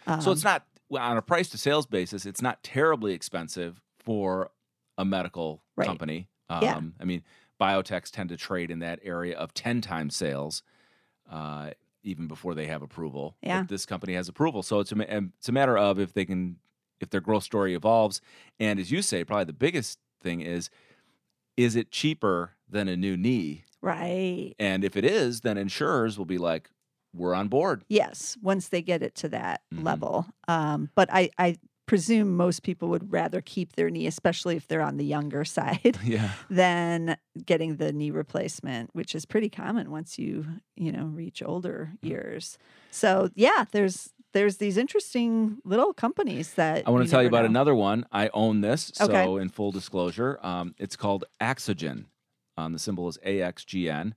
Um, 0.06 0.22
so 0.22 0.32
it's 0.32 0.44
not 0.44 0.63
on 0.91 1.17
a 1.17 1.21
price 1.21 1.49
to 1.49 1.58
sales 1.58 1.86
basis, 1.86 2.25
it's 2.25 2.41
not 2.41 2.63
terribly 2.63 3.13
expensive 3.13 3.82
for 3.99 4.52
a 4.97 5.06
medical 5.06 5.63
Right. 5.75 5.88
company. 5.88 6.30
Um, 6.49 6.63
Yeah. 6.63 6.82
I 6.99 7.06
mean, 7.06 7.23
biotechs 7.60 8.10
tend 8.12 8.30
to 8.30 8.38
trade 8.38 8.71
in 8.71 8.80
that 8.80 8.99
area 9.04 9.38
of 9.38 9.54
10 9.54 9.82
times 9.82 10.15
sales, 10.15 10.63
uh, 11.30 11.71
even 12.04 12.28
before 12.28 12.56
they 12.56 12.67
have 12.67 12.82
approval. 12.82 13.38
But 13.41 13.47
Yeah. 13.47 13.63
this 13.67 13.86
company 13.86 14.13
has 14.13 14.30
approval. 14.30 14.63
So 14.63 14.80
it's 14.80 14.91
a, 14.91 15.23
it's 15.38 15.49
a 15.49 15.54
matter 15.54 15.78
of 15.78 15.99
if 15.99 16.13
they 16.13 16.25
can, 16.25 16.60
if 17.02 17.10
their 17.10 17.21
growth 17.21 17.43
story 17.43 17.73
evolves. 17.75 18.21
And 18.60 18.80
as 18.80 18.91
you 18.91 19.02
say, 19.02 19.23
probably 19.23 19.45
the 19.45 19.54
biggest 19.54 19.99
thing 20.21 20.41
is, 20.41 20.69
is 21.58 21.75
it 21.75 21.91
cheaper 21.91 22.56
than 22.69 22.88
a 22.88 22.97
new 22.97 23.17
knee? 23.17 23.65
right. 23.82 24.56
And 24.60 24.84
if 24.84 24.95
it 24.97 25.06
is, 25.06 25.41
then 25.41 25.58
insurers 25.58 26.17
will 26.17 26.25
be 26.25 26.38
like, 26.38 26.69
we're 27.13 27.34
on 27.34 27.48
board. 27.48 27.84
Yes, 27.89 28.38
once 28.41 28.69
they 28.69 28.82
get 28.82 29.02
it 29.02 29.15
to 29.15 29.30
that 29.30 29.62
Mhm. 29.74 29.84
level. 29.86 30.26
Um, 30.48 30.89
but 30.95 31.10
I, 31.12 31.30
I 31.38 31.58
presume 31.88 32.38
most 32.38 32.62
people 32.62 32.88
would 32.89 33.12
rather 33.12 33.41
keep 33.41 33.74
their 33.74 33.89
knee, 33.89 34.06
especially 34.06 34.56
if 34.56 34.67
they're 34.67 34.82
on 34.82 34.98
the 34.98 35.06
younger 35.06 35.43
side, 35.58 35.98
yeah. 36.06 36.32
than 36.50 37.17
getting 37.45 37.78
the 37.78 37.91
knee 37.91 38.12
replacement, 38.12 38.91
which 38.93 39.15
is 39.15 39.26
pretty 39.26 39.50
common 39.50 39.89
once 39.89 40.19
you, 40.19 40.45
you 40.76 40.91
know, 40.91 41.06
reach 41.06 41.41
older 41.43 41.93
Mm. 42.04 42.10
years. 42.10 42.58
So 42.91 43.30
yeah, 43.36 43.65
there's 43.72 44.13
there's 44.34 44.58
these 44.58 44.78
interesting 44.78 45.58
little 45.65 45.91
companies 45.91 46.54
that 46.54 46.84
I 46.88 46.91
want 46.91 47.04
to 47.06 47.10
tell 47.10 47.24
you 47.24 47.28
about 47.28 47.41
know. 47.41 47.50
another 47.50 47.74
one. 47.74 48.06
I 48.12 48.30
own 48.32 48.62
this. 48.62 48.91
So, 48.93 49.06
Okay. 49.06 49.41
in 49.41 49.50
full 49.50 49.72
disclosure, 49.72 50.38
um, 50.43 50.76
it's 50.78 50.95
called 50.95 51.26
Axogen. 51.41 52.06
Um, 52.56 52.74
the 52.74 52.78
symbol 52.78 53.08
is 53.08 53.17
AXGN. 53.26 54.13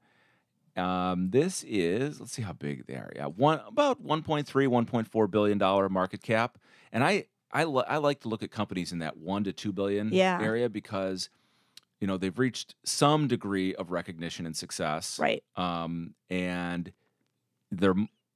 Um, 0.77 1.31
this 1.31 1.65
is, 1.69 2.19
let's 2.21 2.33
see 2.33 2.43
how 2.43 2.53
big 2.53 2.87
they 2.87 2.95
are. 2.95 3.13
Yeah, 3.15 3.27
one 3.27 3.61
about 3.67 4.03
1.3, 4.03 4.47
1.4 4.47 5.31
billion 5.31 5.59
dollar 5.59 5.89
market 5.89 6.23
cap. 6.23 6.59
And 6.93 7.05
I, 7.05 7.27
I, 7.53 7.65
li- 7.65 7.85
I 7.87 7.99
like 7.99 8.21
to 8.21 8.29
look 8.29 8.43
at 8.43 8.51
companies 8.51 8.93
in 8.93 9.01
that 9.01 9.17
one 9.19 9.45
to 9.45 9.53
two 9.53 9.73
billion 9.73 10.11
Yeah. 10.13 10.39
area 10.41 10.69
because, 10.71 11.29
you 12.01 12.07
know, 12.07 12.17
they've 12.17 12.39
reached 12.39 12.75
some 12.85 13.29
degree 13.29 13.75
of 13.75 13.91
recognition 13.91 14.47
and 14.47 14.57
success 14.57 15.19
Right. 15.19 15.43
um, 15.57 16.15
and 16.31 16.93
they're 17.71 17.95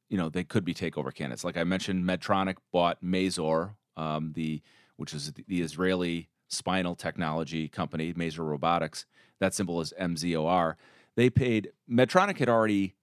you 0.08 0.16
know 0.16 0.28
they 0.28 0.44
could 0.44 0.64
be 0.64 0.72
takeover 0.72 1.12
candidates. 1.12 1.44
Like 1.44 1.56
I 1.56 1.64
mentioned, 1.64 2.04
Medtronic 2.04 2.56
bought 2.72 3.02
Mazor, 3.02 3.74
um, 3.96 4.32
the 4.34 4.62
which 4.96 5.12
is 5.12 5.32
the, 5.32 5.44
the 5.48 5.60
Israeli 5.62 6.28
spinal 6.48 6.94
technology 6.94 7.68
company, 7.68 8.14
Mazor 8.14 8.48
Robotics. 8.48 9.04
That 9.40 9.52
symbol 9.52 9.80
is 9.80 9.92
MZOR. 10.00 10.76
They 11.16 11.30
paid 11.30 11.72
Medtronic 11.90 12.38
had 12.38 12.48
already 12.48 12.94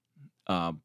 um, 0.48 0.82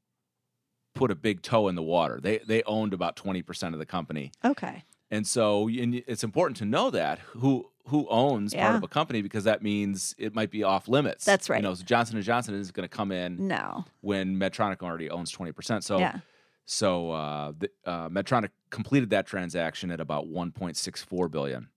put 0.94 1.10
a 1.10 1.14
big 1.14 1.42
toe 1.42 1.68
in 1.68 1.74
the 1.76 1.82
water. 1.82 2.18
They 2.20 2.38
they 2.38 2.62
owned 2.64 2.92
about 2.94 3.16
twenty 3.16 3.42
percent 3.42 3.74
of 3.74 3.78
the 3.78 3.86
company, 3.86 4.32
Okay. 4.44 4.84
and 5.10 5.26
so 5.26 5.68
and 5.68 5.94
it's 6.06 6.24
important 6.24 6.56
to 6.58 6.64
know 6.64 6.90
that 6.90 7.18
who 7.20 7.70
who 7.86 8.06
owns 8.08 8.52
part 8.54 8.76
of 8.76 8.82
a 8.82 8.88
company 8.88 9.22
because 9.22 9.44
that 9.44 9.62
means 9.62 10.14
it 10.18 10.34
might 10.34 10.50
be 10.50 10.62
off 10.62 10.88
limits. 10.88 11.24
That's 11.24 11.48
right. 11.48 11.56
You 11.58 11.62
know, 11.62 11.74
so 11.74 11.84
Johnson 11.84 12.16
and 12.16 12.24
Johnson 12.24 12.54
isn't 12.54 12.74
going 12.74 12.86
to 12.86 12.94
come 12.94 13.10
in 13.12 13.46
No. 13.48 13.86
when 14.02 14.36
Medtronic 14.38 14.82
already 14.82 15.08
owns 15.08 15.32
20%. 15.32 15.82
So 15.82 15.98
yeah. 15.98 16.18
so 16.66 17.12
uh, 17.12 17.52
the, 17.58 17.70
uh, 17.86 18.10
Medtronic 18.10 18.50
completed 18.68 19.08
that 19.08 19.26
transaction 19.26 19.90
at 19.90 20.00
about 20.00 20.26
1.64 20.26 21.30
billion. 21.30 21.68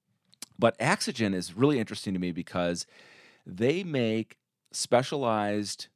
But 0.59 0.77
Axogen 0.79 1.33
is 1.33 1.55
really 1.55 1.79
interesting 1.79 2.13
to 2.13 2.19
me 2.19 2.33
because 2.33 2.85
they 3.45 3.85
make 3.85 4.35
specialized 4.71 5.88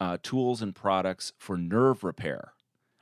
uh, 0.00 0.18
tools 0.22 0.62
and 0.62 0.74
products 0.74 1.32
for 1.38 1.56
nerve 1.56 2.04
repair. 2.04 2.52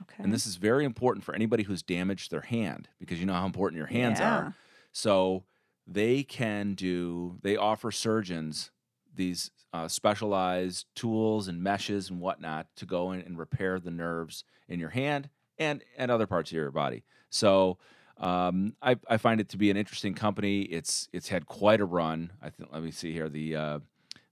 Okay. 0.03 0.23
And 0.23 0.33
this 0.33 0.47
is 0.47 0.57
very 0.57 0.85
important 0.85 1.25
for 1.25 1.35
anybody 1.35 1.63
who's 1.63 1.83
damaged 1.83 2.31
their 2.31 2.41
hand 2.43 2.89
because 2.99 3.21
you 3.21 3.27
know 3.27 3.35
how 3.35 3.47
important 3.47 3.79
your 3.79 3.87
hands 3.87 4.21
Yeah. 4.21 4.31
are. 4.31 4.57
So 4.93 5.45
they 5.87 6.23
can 6.23 6.75
do, 6.75 7.39
they 7.43 7.57
offer 7.57 7.91
surgeons 7.91 8.71
these 9.15 9.51
uh, 9.73 9.89
specialized 9.89 10.87
tools 10.95 11.49
and 11.49 11.63
meshes 11.63 12.11
and 12.11 12.21
whatnot 12.21 12.67
to 12.77 12.87
go 12.87 13.13
in 13.13 13.21
and 13.21 13.39
repair 13.39 13.79
the 13.79 13.91
nerves 13.91 14.45
in 14.69 14.81
your 14.81 14.91
hand 14.91 15.29
and, 15.59 15.83
and 15.97 16.11
other 16.11 16.27
parts 16.27 16.51
of 16.51 16.57
your 16.57 16.71
body. 16.71 17.05
So 17.31 17.79
um, 18.19 18.75
I, 18.83 18.97
I 19.09 19.17
find 19.17 19.41
it 19.41 19.49
to 19.51 19.57
be 19.57 19.71
an 19.71 19.77
interesting 19.77 20.15
company. 20.15 20.63
It's 20.63 21.09
it's 21.13 21.29
had 21.29 21.47
quite 21.47 21.81
a 21.81 21.85
run. 21.85 22.33
I 22.43 22.51
think. 22.51 22.71
Let 22.73 22.83
me 22.83 22.91
see 22.91 23.13
here. 23.13 23.29
The 23.29 23.57
uh, 23.57 23.79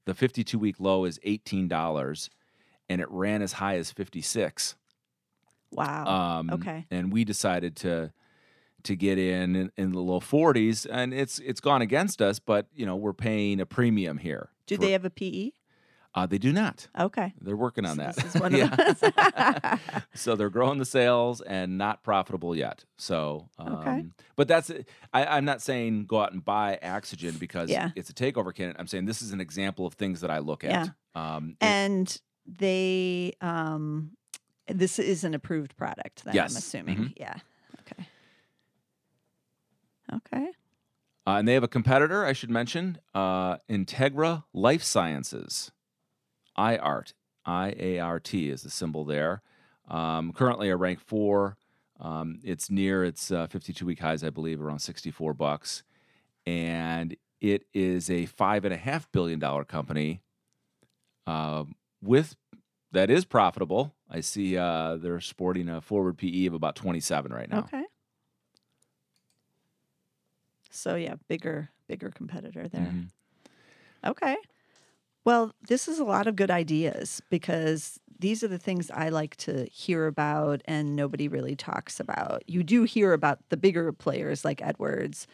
the 0.07 0.15
52 0.15 0.59
week 0.59 0.77
low 0.79 1.05
is 1.05 1.19
eighteen 1.23 1.69
dollars, 1.69 2.31
and 2.89 3.01
it 3.01 3.09
ran 3.11 3.43
as 3.43 3.55
high 3.55 3.77
as 3.77 3.91
56. 3.93 4.77
wow. 5.73 6.07
Um, 6.39 6.51
Okay. 6.51 6.87
And 6.91 7.13
we 7.13 7.25
decided 7.25 7.77
to 7.77 8.13
to 8.85 8.97
get 8.97 9.19
in, 9.19 9.55
in 9.57 9.71
in 9.77 9.93
the 9.93 10.01
low 10.01 10.21
40s, 10.21 10.87
and 10.91 11.13
it's 11.13 11.39
it's 11.41 11.61
gone 11.61 11.83
against 11.83 12.23
us, 12.23 12.39
but 12.39 12.67
you 12.75 12.87
know 12.87 12.97
we're 12.97 13.13
paying 13.13 13.61
a 13.61 13.67
premium 13.67 14.19
here. 14.19 14.51
Do 14.67 14.77
for- 14.77 14.81
they 14.83 14.93
have 14.93 15.05
a 15.05 15.11
PE? 15.11 15.51
Uh, 16.13 16.27
they 16.27 16.39
do 16.39 16.53
not. 16.53 16.89
Okay. 16.99 17.33
They're 17.41 17.57
working 17.57 17.85
on 17.87 17.97
So 17.97 18.03
that. 18.03 18.17
This 18.17 18.35
is 18.35 18.41
one 18.41 18.53
of 18.55 18.59
Yeah. 18.59 18.75
those. 18.75 20.01
so 20.15 20.35
they're 20.35 20.51
growing 20.51 20.79
the 20.79 20.85
sales 20.85 21.41
and 21.41 21.79
not 21.79 22.03
profitable 22.03 22.57
yet. 22.57 22.85
So, 22.99 23.49
um, 23.59 23.75
Okay. 23.75 24.05
but 24.35 24.49
that's 24.49 24.73
I, 25.13 25.25
I'm 25.27 25.45
not 25.45 25.63
saying 25.63 26.07
go 26.07 26.21
out 26.21 26.33
and 26.33 26.45
buy 26.45 26.79
Axogen 26.83 27.39
because 27.39 27.71
Yeah. 27.71 27.91
it's 27.95 28.11
a 28.11 28.13
takeover 28.15 28.53
candidate. 28.53 28.81
I'm 28.81 28.89
saying 28.89 29.05
this 29.05 29.23
is 29.23 29.33
an 29.33 29.41
example 29.41 29.87
of 29.87 29.95
things 29.95 30.21
that 30.23 30.31
I 30.33 30.39
look 30.41 30.65
at. 30.65 30.91
Um, 31.15 31.57
it- 31.61 31.65
and 31.65 32.21
they 32.47 33.33
um 33.41 34.11
this 34.67 34.99
is 34.99 35.23
an 35.25 35.35
approved 35.35 35.77
product 35.77 36.25
then 36.25 36.35
Yes. 36.35 36.53
i'm 36.53 36.57
assuming 36.59 36.97
Mhm. 36.99 37.13
yeah 37.17 37.35
okay 37.81 38.07
okay 40.13 40.51
Uh, 41.27 41.37
and 41.37 41.47
they 41.47 41.55
have 41.55 41.63
a 41.63 41.69
competitor, 41.69 42.25
I 42.25 42.33
should 42.33 42.51
mention, 42.51 42.99
uh, 43.15 43.59
Integra 43.69 44.45
Life 44.55 44.83
Sciences, 44.83 45.71
IART. 46.61 47.13
I 47.45 47.75
A 47.79 47.99
R 48.01 48.21
T 48.21 48.51
is 48.51 48.63
the 48.63 48.71
symbol 48.71 49.05
there. 49.05 49.43
Um, 49.89 50.33
currently 50.33 50.69
a 50.71 50.77
rank 50.77 51.01
four. 51.01 51.57
Um, 51.99 52.39
it's 52.45 52.71
near 52.71 53.05
its 53.05 53.31
uh, 53.31 53.47
52 53.47 53.85
week 53.87 54.01
highs, 54.01 54.23
I 54.25 54.31
believe, 54.31 54.61
around 54.61 54.79
64 54.81 55.35
bucks. 55.35 55.83
And 56.47 57.17
it 57.41 57.65
is 57.75 58.11
a 58.11 58.27
five 58.27 58.65
and 58.65 58.73
a 58.75 58.77
half 58.77 59.11
billion 59.13 59.39
dollar 59.39 59.65
company 59.65 60.21
um, 61.27 61.75
with 62.03 62.37
that 62.93 63.11
is 63.11 63.25
profitable. 63.25 63.95
I 64.11 64.21
see 64.21 64.57
uh, 64.57 64.97
they're 64.97 65.21
sporting 65.21 65.69
a 65.69 65.81
forward 65.81 66.19
PE 66.19 66.47
of 66.47 66.55
about 66.55 66.75
27 66.77 67.33
right 67.33 67.49
now. 67.51 67.61
okay 67.61 67.85
so 70.71 70.95
yeah 70.95 71.15
bigger 71.29 71.71
bigger 71.89 72.11
competitor 72.11 72.69
there 72.69 72.81
Mhm. 72.83 73.11
okay 74.05 74.37
well 75.25 75.53
this 75.69 75.89
is 75.89 75.99
a 75.99 76.05
lot 76.05 76.27
of 76.27 76.37
good 76.37 76.51
ideas 76.51 77.21
because 77.31 77.99
these 78.19 78.43
are 78.45 78.49
the 78.49 78.59
things 78.59 78.91
i 78.93 79.09
like 79.09 79.37
to 79.37 79.65
hear 79.73 80.07
about 80.07 80.61
and 80.67 80.95
nobody 80.97 81.29
really 81.29 81.57
talks 81.57 82.01
about 82.01 82.43
you 82.47 82.63
do 82.63 82.85
hear 82.85 83.13
about 83.13 83.39
the 83.49 83.57
bigger 83.57 83.93
players 83.93 84.45
like 84.45 84.61
edwards 84.63 85.27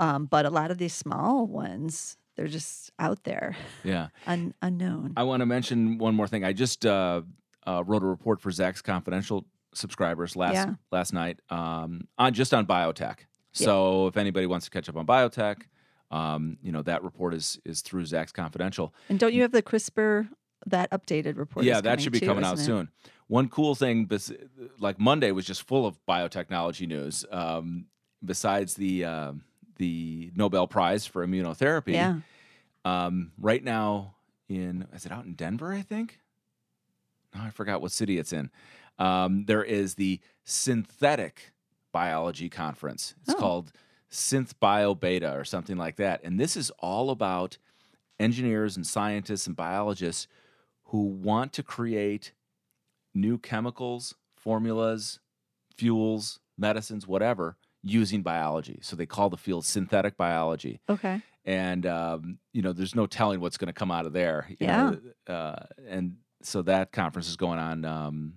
um, 0.00 0.26
but 0.26 0.44
a 0.44 0.50
lot 0.50 0.70
of 0.72 0.78
these 0.78 0.92
small 0.94 1.46
ones 1.46 2.16
they're 2.36 2.48
just 2.48 2.90
out 2.98 3.22
there 3.24 3.56
Yeah. 3.84 4.08
un- 4.26 4.54
unknown 4.60 5.12
I 5.16 5.22
want 5.22 5.40
to 5.40 5.46
mention 5.46 5.98
one 5.98 6.16
more 6.16 6.26
thing. 6.26 6.42
I 6.44 6.52
just 6.52 6.84
uh, 6.84 7.22
uh, 7.64 7.84
wrote 7.86 8.02
a 8.02 8.06
report 8.06 8.40
for 8.40 8.50
Zacks 8.50 8.82
Confidential 8.82 9.44
subscribers 9.72 10.34
last 10.34 10.54
Yeah. 10.54 10.74
last 10.90 11.12
night 11.12 11.38
um, 11.50 12.08
on 12.18 12.32
just 12.34 12.52
on 12.52 12.66
biotech. 12.66 13.18
So 13.52 14.08
if 14.08 14.16
anybody 14.16 14.46
wants 14.46 14.66
to 14.66 14.70
catch 14.72 14.88
up 14.88 14.96
on 14.96 15.06
biotech, 15.06 15.62
um, 16.14 16.58
you 16.62 16.70
know 16.72 16.82
that 16.82 17.02
report 17.02 17.34
is 17.34 17.58
is 17.64 17.80
through 17.82 18.04
Zacks 18.04 18.32
Confidential. 18.32 18.94
And 19.08 19.18
don't 19.18 19.34
you 19.34 19.42
have 19.42 19.52
the 19.52 19.62
CRISPR 19.62 20.28
that 20.66 20.90
updated 20.90 21.36
report? 21.36 21.64
yeah, 21.66 21.80
that 21.80 22.00
should 22.00 22.12
be 22.12 22.20
too, 22.20 22.26
coming 22.26 22.44
out 22.44 22.58
it? 22.58 22.62
soon. 22.62 22.88
One 23.26 23.48
cool 23.48 23.74
thing, 23.74 24.08
like 24.78 24.98
Monday 25.00 25.30
was 25.32 25.46
just 25.46 25.62
full 25.66 25.86
of 25.86 25.98
biotechnology 26.06 26.86
news. 26.86 27.24
Um, 27.30 27.86
besides 28.24 28.74
the 28.74 29.04
uh, 29.04 29.32
the 29.76 30.30
Nobel 30.36 30.66
Prize 30.66 31.06
for 31.06 31.26
immunotherapy, 31.26 31.92
Yeah. 31.94 32.20
um, 32.84 33.32
right 33.38 33.62
now 33.64 34.14
in 34.48 34.86
is 34.94 35.06
it 35.06 35.12
out 35.12 35.24
in 35.24 35.34
Denver? 35.34 35.72
I 35.72 35.82
think. 35.82 36.20
No, 37.34 37.40
I 37.42 37.50
forgot 37.50 37.80
what 37.82 37.90
city 37.92 38.18
it's 38.18 38.32
in. 38.32 38.50
Um, 38.98 39.46
there 39.46 39.64
is 39.64 39.94
the 39.96 40.20
synthetic 40.44 41.52
biology 41.92 42.48
conference. 42.48 43.14
It's 43.22 43.34
Oh. 43.34 43.38
called 43.38 43.72
SynBioBeta 44.14 45.34
or 45.38 45.44
something 45.44 45.76
like 45.76 45.96
that, 45.96 46.20
and 46.24 46.38
this 46.38 46.56
is 46.56 46.70
all 46.78 47.10
about 47.10 47.58
engineers 48.18 48.76
and 48.76 48.86
scientists 48.86 49.46
and 49.46 49.56
biologists 49.56 50.28
who 50.86 51.02
want 51.04 51.52
to 51.54 51.62
create 51.62 52.32
new 53.14 53.38
chemicals, 53.38 54.14
formulas, 54.36 55.18
fuels, 55.76 56.38
medicines, 56.56 57.06
whatever, 57.06 57.56
using 57.82 58.22
biology. 58.22 58.78
So 58.82 58.94
they 58.96 59.06
call 59.06 59.30
the 59.30 59.36
field 59.36 59.64
synthetic 59.64 60.16
biology 60.16 60.80
Okay. 60.88 61.20
and 61.44 61.84
um, 61.86 62.38
you 62.52 62.62
know 62.62 62.72
there's 62.72 62.94
no 62.94 63.06
telling 63.06 63.40
what's 63.40 63.56
going 63.58 63.66
to 63.66 63.72
come 63.72 63.90
out 63.90 64.06
of 64.06 64.12
there 64.12 64.46
you 64.58 64.66
Yeah. 64.66 64.94
know, 65.26 65.34
uh, 65.34 65.66
and 65.86 66.16
so 66.42 66.62
that 66.62 66.92
conference 66.92 67.28
is 67.28 67.36
going 67.36 67.58
on 67.58 67.84
um, 67.84 68.34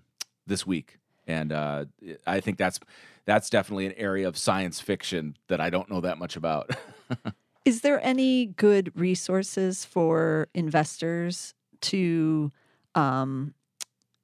this 0.47 0.65
week 0.67 0.97
and 1.27 1.51
uh, 1.51 1.85
i 2.25 2.39
think 2.39 2.57
that's 2.57 2.79
that's 3.27 3.51
definitely 3.51 3.85
an 3.85 3.93
area 3.97 4.27
of 4.27 4.35
science 4.35 4.79
fiction 4.79 5.37
that 5.47 5.61
i 5.61 5.69
don't 5.69 5.91
know 5.91 6.01
that 6.01 6.17
much 6.17 6.35
about 6.35 6.71
Is 7.67 7.81
there 7.81 7.99
any 8.01 8.45
good 8.45 8.93
resources 8.97 9.83
for 9.83 10.47
investors 10.53 11.53
to, 11.81 12.49
um, 12.95 13.53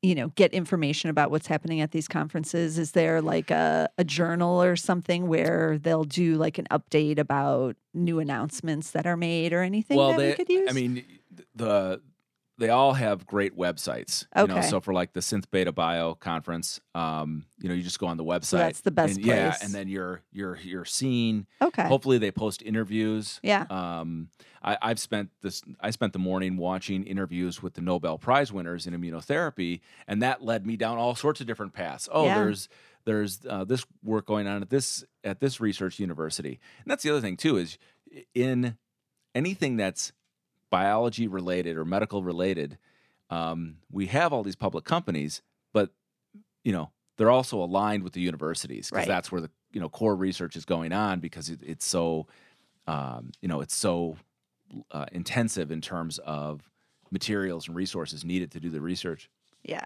you 0.02 0.16
know, 0.16 0.30
get 0.30 0.54
information 0.54 1.10
about 1.10 1.30
what's 1.30 1.48
happening 1.48 1.82
at 1.82 1.92
these 1.92 2.08
conferences? 2.08 2.80
Is 2.80 2.94
there 2.94 3.22
like 3.22 3.52
a, 3.52 3.90
a 3.98 4.06
journal 4.06 4.64
or 4.64 4.78
something 4.78 5.28
where 5.28 5.78
they'll 5.78 6.06
do 6.06 6.36
like 6.36 6.58
an 6.58 6.68
update 6.72 7.20
about 7.20 7.76
new 7.94 8.20
announcements 8.20 8.92
that 8.92 9.06
are 9.06 9.18
made 9.18 9.52
or 9.52 9.62
anything 9.62 9.98
well 9.98 10.12
that 10.12 10.18
they 10.20 10.30
we 10.30 10.36
could 10.36 10.50
use? 10.50 10.70
i 10.70 10.72
mean 10.72 11.04
the 11.54 12.00
they 12.60 12.70
all 12.70 12.94
have 12.94 13.26
great 13.26 13.58
websites 13.58 14.26
you 14.38 14.48
know 14.48 14.62
so 14.62 14.80
for 14.80 14.94
like 14.94 15.14
the 15.14 15.20
synth 15.20 15.46
beta 15.52 15.72
bio 15.72 16.14
conference 16.16 16.80
um, 16.96 17.46
you 17.60 17.68
know 17.70 17.76
you 17.76 17.82
just 17.82 18.00
go 18.00 18.08
on 18.08 18.18
the 18.18 18.24
website 18.24 18.60
that's 18.60 18.82
the 18.82 18.92
best 18.92 19.18
and, 19.18 19.26
yeah 19.26 19.56
and 19.62 19.74
then 19.74 19.88
you're 19.88 20.22
you're 20.32 20.58
you're 20.58 20.86
seeing 20.86 21.46
okay. 21.62 21.88
hopefully 21.88 22.18
they 22.18 22.32
post 22.32 22.62
interviews 22.62 23.40
Yeah. 23.44 23.66
um, 23.70 24.30
I, 24.66 24.78
I've 24.82 25.00
spent 25.00 25.30
this. 25.42 25.62
I 25.82 25.90
spent 25.90 26.14
the 26.14 26.20
morning 26.20 26.56
watching 26.56 27.04
interviews 27.04 27.62
with 27.62 27.74
the 27.74 27.82
Nobel 27.82 28.18
Prize 28.18 28.50
winners 28.54 28.88
in 28.88 28.94
immunotherapy, 28.94 29.82
and 30.08 30.22
that 30.22 30.42
led 30.42 30.66
me 30.66 30.78
down 30.78 30.98
all 30.98 31.16
sorts 31.16 31.42
of 31.42 31.48
different 31.48 31.74
paths. 31.74 32.08
Oh, 32.10 32.26
Yeah. 32.26 32.36
there's 32.36 32.70
there's 33.04 33.42
uh, 33.46 33.66
this 33.66 33.86
work 34.04 34.26
going 34.26 34.48
on 34.48 34.62
at 34.62 34.70
this 34.70 35.04
at 35.24 35.42
this 35.42 35.60
research 35.60 36.00
university, 36.00 36.62
and 36.82 36.90
that's 36.90 37.04
the 37.04 37.10
other 37.10 37.20
thing 37.20 37.36
too 37.36 37.58
is 37.58 37.78
in 38.34 38.78
anything 39.36 39.76
that's 39.76 40.14
biology 40.74 41.28
related 41.28 41.78
or 41.78 41.86
medical 41.86 42.24
related, 42.24 42.80
um, 43.30 43.78
we 43.92 44.08
have 44.08 44.34
all 44.34 44.42
these 44.44 44.56
public 44.56 44.86
companies, 44.86 45.44
but 45.72 45.92
you 46.64 46.72
know 46.72 46.90
they're 47.18 47.30
also 47.30 47.62
aligned 47.64 48.02
with 48.04 48.14
the 48.14 48.22
universities 48.22 48.90
because 48.90 49.02
Right. 49.04 49.08
that's 49.08 49.32
where 49.32 49.42
the 49.42 49.52
you 49.72 49.80
know 49.80 49.88
core 49.88 50.16
research 50.16 50.56
is 50.56 50.66
going 50.66 50.92
on 50.92 51.20
because 51.20 51.50
it, 51.52 51.60
it's 51.62 51.86
so 51.86 52.26
um, 52.88 53.32
you 53.40 53.48
know 53.48 53.62
it's 53.62 53.76
so 53.76 54.18
uh, 54.92 55.06
intensive 55.12 55.72
in 55.72 55.80
terms 55.80 56.18
of 56.26 56.68
materials 57.12 57.68
and 57.68 57.76
resources 57.76 58.26
needed 58.26 58.50
to 58.52 58.60
do 58.60 58.72
the 58.72 58.82
research. 58.82 59.30
Yeah. 59.64 59.86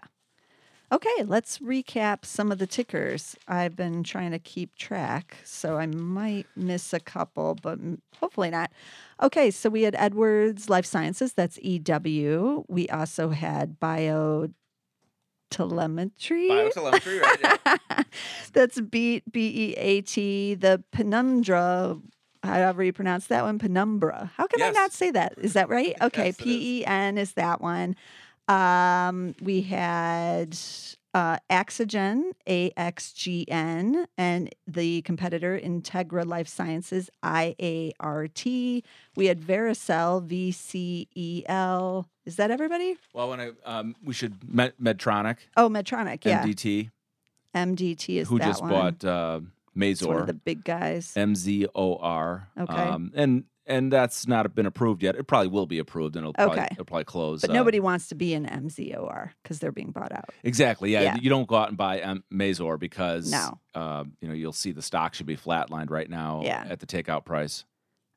Okay, 0.90 1.22
let's 1.24 1.58
recap 1.58 2.24
some 2.24 2.50
of 2.50 2.58
the 2.58 2.66
tickers. 2.66 3.36
I've 3.46 3.76
been 3.76 4.02
trying 4.02 4.30
to 4.30 4.38
keep 4.38 4.74
track, 4.74 5.36
so 5.44 5.76
I 5.76 5.86
might 5.86 6.46
miss 6.56 6.94
a 6.94 7.00
couple, 7.00 7.56
but 7.62 7.78
hopefully 8.18 8.48
not. 8.48 8.70
Okay, 9.22 9.50
so 9.50 9.68
we 9.68 9.82
had 9.82 9.94
Edwards 9.98 10.70
Life 10.70 10.86
Sciences, 10.86 11.34
that's 11.34 11.58
EW. 11.62 12.64
We 12.68 12.88
also 12.88 13.28
had 13.28 13.78
Biotelemetry. 13.78 14.50
Biotelemetry, 15.50 17.20
right? 17.20 18.06
that's 18.54 18.80
B 18.80 19.22
B 19.30 19.48
E 19.48 19.74
A 19.76 20.00
T. 20.00 20.54
The 20.54 20.82
Penumbra, 20.92 21.98
however 22.42 22.82
you 22.82 22.94
pronounce 22.94 23.26
that 23.26 23.44
one, 23.44 23.58
Penumbra. 23.58 24.32
How 24.36 24.46
can 24.46 24.62
I 24.62 24.70
not 24.70 24.92
say 24.92 25.10
that? 25.10 25.34
Is 25.38 25.52
that 25.52 25.68
right? 25.68 25.94
Okay, 26.02 26.26
Yes. 26.28 26.36
P 26.38 26.78
E 26.80 26.86
N 26.86 27.18
is 27.18 27.32
that 27.34 27.60
one. 27.60 27.94
Um, 28.48 29.34
we 29.42 29.60
had 29.62 30.56
uh, 31.14 31.38
Axogen, 31.50 32.30
AXGN, 32.46 34.06
and 34.16 34.54
the 34.66 35.02
competitor 35.02 35.58
Integra 35.62 36.24
Life 36.26 36.48
Sciences, 36.48 37.10
IART. 37.22 38.82
We 39.16 39.26
had 39.26 39.40
Vericel, 39.40 40.26
VCEL. 40.26 42.04
Is 42.24 42.36
that 42.36 42.50
everybody? 42.50 42.96
Well, 43.12 43.28
when 43.30 43.40
I 43.40 43.50
um, 43.64 43.96
we 44.04 44.14
should 44.14 44.52
Med- 44.52 44.74
Medtronic, 44.80 45.36
Oh, 45.56 45.68
Medtronic, 45.68 46.24
yeah. 46.24 46.42
MDT, 46.44 46.90
MDT 47.54 48.16
is 48.20 48.28
who 48.28 48.38
that 48.38 48.46
just 48.46 48.62
one. 48.62 48.70
bought 48.70 49.04
uh, 49.04 49.40
It's 49.76 50.02
one 50.02 50.16
of 50.16 50.22
Mazor, 50.22 50.26
the 50.26 50.34
big 50.34 50.64
guys. 50.64 51.12
M 51.16 51.34
Z 51.34 51.66
O 51.74 51.96
R. 51.96 52.48
Okay. 52.58 52.72
Um, 52.74 53.12
and 53.14 53.44
and 53.68 53.92
that's 53.92 54.26
not 54.26 54.52
been 54.54 54.66
approved 54.66 55.02
yet. 55.02 55.14
It 55.14 55.24
probably 55.28 55.48
will 55.48 55.66
be 55.66 55.78
approved, 55.78 56.16
and 56.16 56.24
it'll 56.24 56.32
probably, 56.32 56.58
Okay. 56.58 56.68
it'll 56.72 56.84
probably 56.84 57.04
close. 57.04 57.42
But 57.42 57.50
uh, 57.50 57.52
nobody 57.52 57.78
wants 57.78 58.08
to 58.08 58.14
be 58.14 58.34
in 58.34 58.44
MZOR 58.46 59.30
because 59.42 59.60
they're 59.60 59.70
being 59.72 59.90
bought 59.92 60.10
out. 60.12 60.30
Exactly. 60.42 60.92
Yeah. 60.92 61.02
Yeah. 61.02 61.16
You 61.20 61.30
don't 61.30 61.46
go 61.46 61.56
out 61.56 61.68
and 61.68 61.76
buy 61.76 62.00
um, 62.00 62.24
Mazor 62.32 62.78
because 62.78 63.30
No. 63.30 63.58
uh, 63.74 64.04
you 64.20 64.28
know 64.28 64.34
you'll 64.34 64.52
see 64.52 64.72
the 64.72 64.82
stock 64.82 65.14
should 65.14 65.26
be 65.26 65.36
flatlined 65.36 65.90
right 65.90 66.08
now 66.10 66.42
Yeah. 66.44 66.64
at 66.68 66.80
the 66.80 66.86
takeout 66.86 67.24
price. 67.24 67.64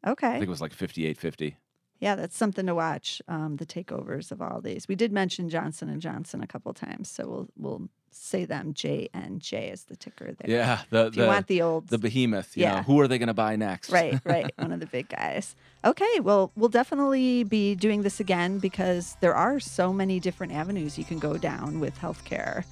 Okay. 0.07 0.27
I 0.27 0.31
think 0.33 0.45
it 0.45 0.49
was 0.49 0.61
like 0.61 0.73
fifty 0.73 1.05
eight 1.05 1.17
fifty. 1.17 1.57
Yeah, 1.99 2.15
that's 2.15 2.35
something 2.35 2.65
to 2.65 2.73
watch. 2.73 3.21
Um, 3.27 3.57
the 3.57 3.65
takeovers 3.65 4.31
of 4.31 4.41
all 4.41 4.59
these. 4.59 4.87
We 4.87 4.95
did 4.95 5.11
mention 5.11 5.49
Johnson 5.49 5.87
and 5.87 6.01
Johnson 6.01 6.41
a 6.41 6.47
couple 6.47 6.73
times, 6.73 7.09
so 7.11 7.27
we'll 7.27 7.47
we'll 7.55 7.89
say 8.11 8.45
them 8.45 8.73
J 8.73 9.09
and 9.13 9.41
J 9.41 9.69
is 9.69 9.83
the 9.85 9.95
ticker 9.95 10.33
there. 10.39 10.49
Yeah. 10.55 10.81
The 10.89 11.07
If 11.07 11.15
you 11.15 11.21
the, 11.23 11.27
want 11.27 11.47
the 11.47 11.61
old 11.61 11.87
the 11.87 11.97
behemoth. 11.97 12.55
You 12.55 12.63
Yeah. 12.63 12.75
Know, 12.77 12.81
who 12.83 12.99
are 12.99 13.07
they 13.07 13.17
going 13.17 13.27
to 13.27 13.33
buy 13.33 13.55
next? 13.55 13.89
right, 13.89 14.19
right, 14.25 14.51
one 14.57 14.71
of 14.71 14.79
the 14.79 14.85
big 14.85 15.09
guys. 15.09 15.55
Okay, 15.83 16.19
well, 16.19 16.51
we'll 16.55 16.69
definitely 16.69 17.43
be 17.43 17.73
doing 17.75 18.03
this 18.03 18.19
again 18.19 18.59
because 18.59 19.17
there 19.21 19.35
are 19.35 19.59
so 19.59 19.91
many 19.91 20.19
different 20.19 20.53
avenues 20.53 20.97
you 20.97 21.05
can 21.05 21.17
go 21.19 21.37
down 21.37 21.79
with 21.79 21.97
healthcare, 21.97 22.63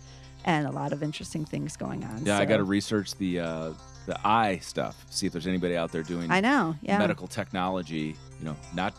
and 0.45 0.67
a 0.67 0.71
lot 0.71 0.93
of 0.93 1.01
interesting 1.01 1.45
things 1.45 1.75
going 1.75 2.03
on. 2.03 2.25
Yeah. 2.25 2.37
I 2.37 2.45
got 2.45 2.57
to 2.57 2.63
research 2.63 3.15
the 3.15 3.39
uh, 3.39 3.73
the 4.05 4.19
eye 4.27 4.59
stuff. 4.61 5.05
See 5.09 5.25
if 5.25 5.31
there's 5.33 5.47
anybody 5.47 5.75
out 5.75 5.91
there 5.91 6.03
doing 6.03 6.31
I 6.31 6.39
know. 6.41 6.75
Yeah. 6.81 6.97
medical 6.99 7.27
technology. 7.27 8.15
You 8.39 8.45
know, 8.45 8.55
not 8.73 8.95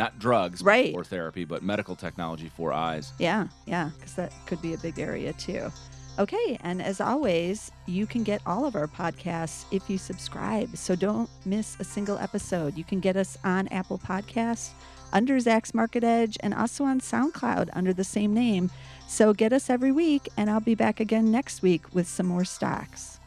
not 0.00 0.18
drugs 0.18 0.62
Right. 0.62 0.94
or 0.94 1.04
therapy, 1.04 1.44
but 1.44 1.62
medical 1.62 1.94
technology 1.94 2.50
for 2.56 2.72
eyes. 2.72 3.12
Yeah, 3.18 3.48
yeah, 3.66 3.90
because 3.94 4.14
that 4.14 4.32
could 4.46 4.60
be 4.62 4.74
a 4.74 4.78
big 4.78 4.98
area 4.98 5.32
too. 5.34 5.70
Okay, 6.18 6.58
and 6.62 6.82
as 6.82 7.00
always, 7.00 7.70
you 7.86 8.06
can 8.06 8.24
get 8.24 8.42
all 8.44 8.66
of 8.66 8.74
our 8.74 8.86
podcasts 8.88 9.64
if 9.70 9.88
you 9.88 9.96
subscribe. 9.96 10.76
So 10.76 10.94
don't 10.96 11.30
miss 11.46 11.76
a 11.78 11.84
single 11.84 12.18
episode. 12.18 12.76
You 12.76 12.84
can 12.84 13.00
get 13.00 13.16
us 13.16 13.38
on 13.44 13.68
Apple 13.68 13.98
Podcasts, 13.98 14.70
under 15.12 15.36
Zacks 15.36 15.72
Market 15.72 16.04
Edge, 16.04 16.36
and 16.40 16.52
also 16.52 16.84
on 16.84 17.00
SoundCloud 17.00 17.70
under 17.72 17.92
the 17.92 18.04
same 18.04 18.34
name. 18.34 18.70
So 19.08 19.32
get 19.32 19.52
us 19.52 19.70
every 19.70 19.92
week, 19.92 20.28
and 20.36 20.50
I'll 20.50 20.60
be 20.60 20.74
back 20.74 21.00
again 21.00 21.30
next 21.30 21.62
week 21.62 21.82
with 21.94 22.08
some 22.08 22.26
more 22.26 22.44
stocks. 22.44 23.19